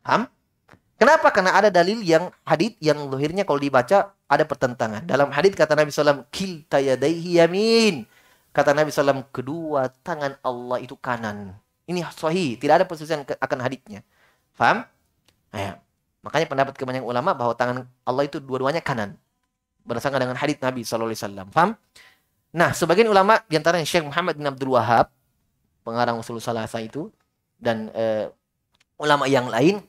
[0.04, 0.28] Ham?
[1.02, 1.34] Kenapa?
[1.34, 5.02] Karena ada dalil yang hadith yang lahirnya kalau dibaca ada pertentangan.
[5.02, 6.30] Dalam hadith kata Nabi SAW,
[6.70, 8.06] yadaihi yamin.
[8.54, 11.58] Kata Nabi SAW, kedua tangan Allah itu kanan.
[11.90, 14.06] Ini sahih, tidak ada perselisihan akan hadithnya.
[14.54, 14.86] Faham?
[15.50, 15.82] Ya.
[16.22, 19.18] Makanya pendapat kebanyakan ulama bahwa tangan Allah itu dua-duanya kanan.
[19.82, 21.50] Berdasarkan dengan hadits Nabi SAW.
[21.50, 21.74] Faham?
[22.54, 25.10] Nah, sebagian ulama di antaranya Syekh Muhammad bin Abdul Wahab,
[25.82, 27.10] pengarang usul salasa itu,
[27.58, 28.30] dan uh,
[28.98, 29.82] ulama yang lain,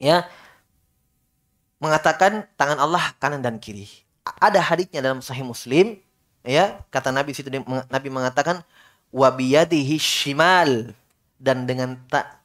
[0.00, 0.24] ya,
[1.78, 3.88] mengatakan tangan Allah kanan dan kiri.
[4.42, 5.96] Ada haditsnya dalam Sahih Muslim,
[6.44, 7.48] ya, kata Nabi situ
[7.88, 8.60] Nabi mengatakan
[9.08, 10.92] wabiyadihi shimal
[11.40, 12.44] dan dengan ta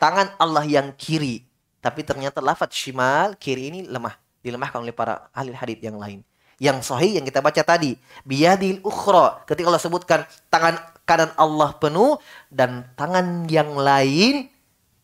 [0.00, 5.54] tangan Allah yang kiri tapi ternyata lafaz shimal kiri ini lemah, dilemahkan oleh para ahli
[5.54, 6.26] hadis yang lain.
[6.58, 7.94] Yang sahih yang kita baca tadi,
[8.26, 9.46] biyadil ukhra.
[9.46, 10.74] Ketika Allah sebutkan tangan
[11.06, 12.18] kanan Allah penuh
[12.50, 14.50] dan tangan yang lain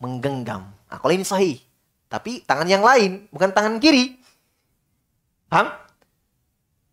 [0.02, 0.68] menggenggam.
[0.90, 1.62] Nah, kalau ini sahih.
[2.10, 4.18] Tapi tangan yang lain, bukan tangan kiri.
[5.48, 5.70] Paham?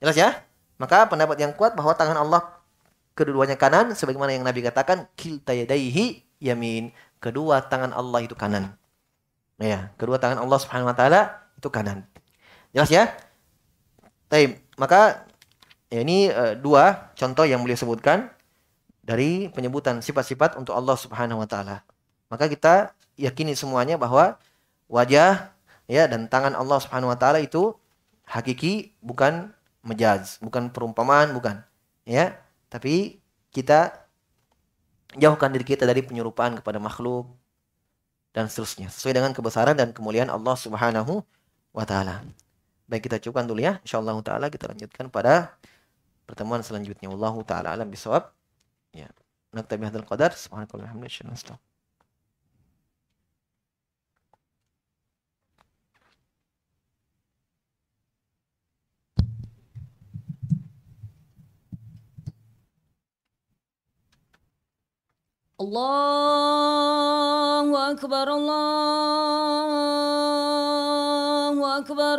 [0.02, 0.30] Jelas ya?
[0.82, 2.42] Maka pendapat yang kuat bahwa tangan Allah
[3.14, 6.90] keduanya kanan sebagaimana yang Nabi katakan kilta yadaihi yamin.
[7.22, 8.74] Kedua tangan Allah itu kanan.
[9.62, 12.02] Ya, kedua tangan Allah Subhanahu wa taala itu kanan.
[12.74, 13.14] Jelas ya?
[14.32, 15.28] Baik, maka
[15.92, 18.32] ya ini uh, dua contoh yang beliau sebutkan
[19.04, 21.84] dari penyebutan sifat-sifat untuk Allah Subhanahu wa taala.
[22.32, 24.40] Maka kita yakini semuanya bahwa
[24.88, 25.52] wajah
[25.92, 27.76] ya dan tangan Allah Subhanahu wa taala itu
[28.24, 29.52] hakiki bukan
[29.84, 31.60] mejaz, bukan perumpamaan, bukan.
[32.08, 32.40] Ya,
[32.72, 33.20] tapi
[33.52, 34.08] kita
[35.20, 37.28] jauhkan diri kita dari penyerupaan kepada makhluk,
[38.32, 41.20] dan seterusnya sesuai dengan kebesaran dan kemuliaan Allah Subhanahu
[41.76, 42.24] wa taala.
[42.91, 43.83] Baik kita cukupkan dulu ya.
[43.83, 45.59] Insyaallah taala kita lanjutkan pada
[46.29, 47.11] pertemuan selanjutnya.
[47.11, 48.31] Allah taala alam bisawab.
[48.95, 49.11] Ya.
[49.51, 50.33] Naktabi hadzal qadar.
[50.35, 51.59] Subhanakallahumma wa bihamdika
[65.61, 66.03] الله
[67.93, 68.77] أكبر الله
[71.79, 72.19] أكبر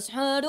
[0.00, 0.39] أشهد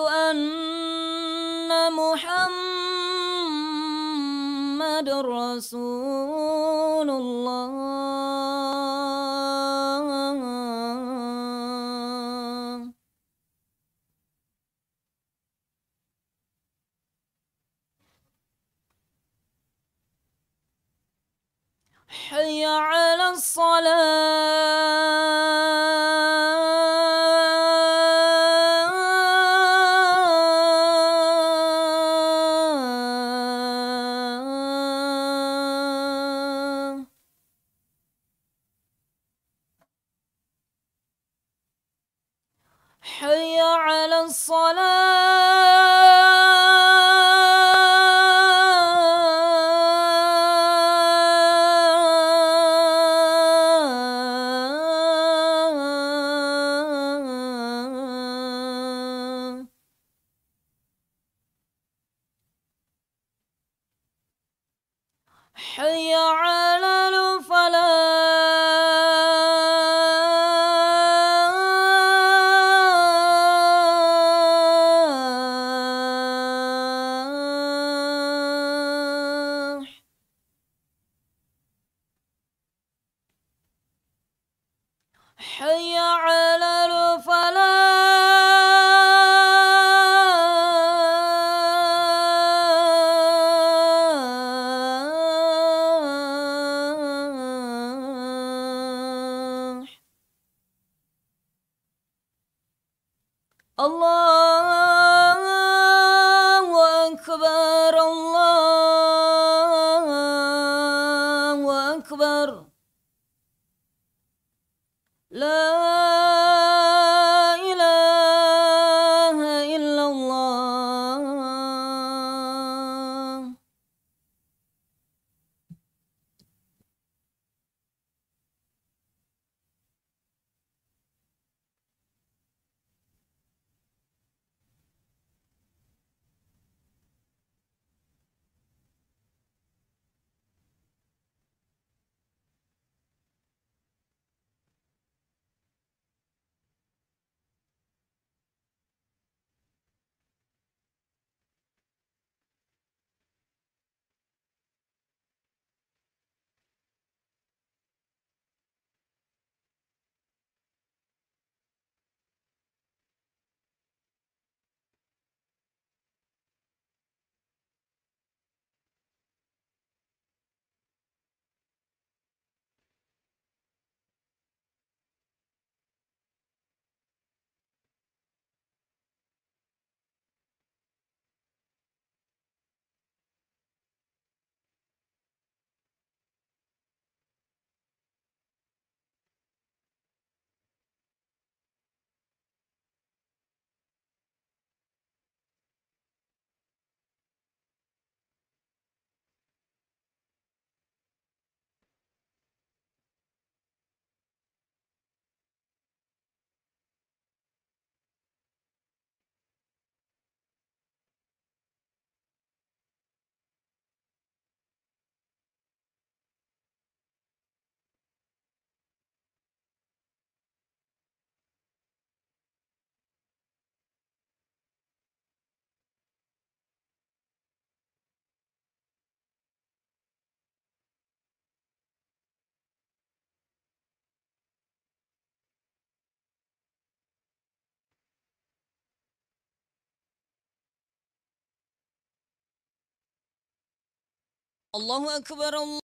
[244.74, 245.81] Allahu Ekber Allah.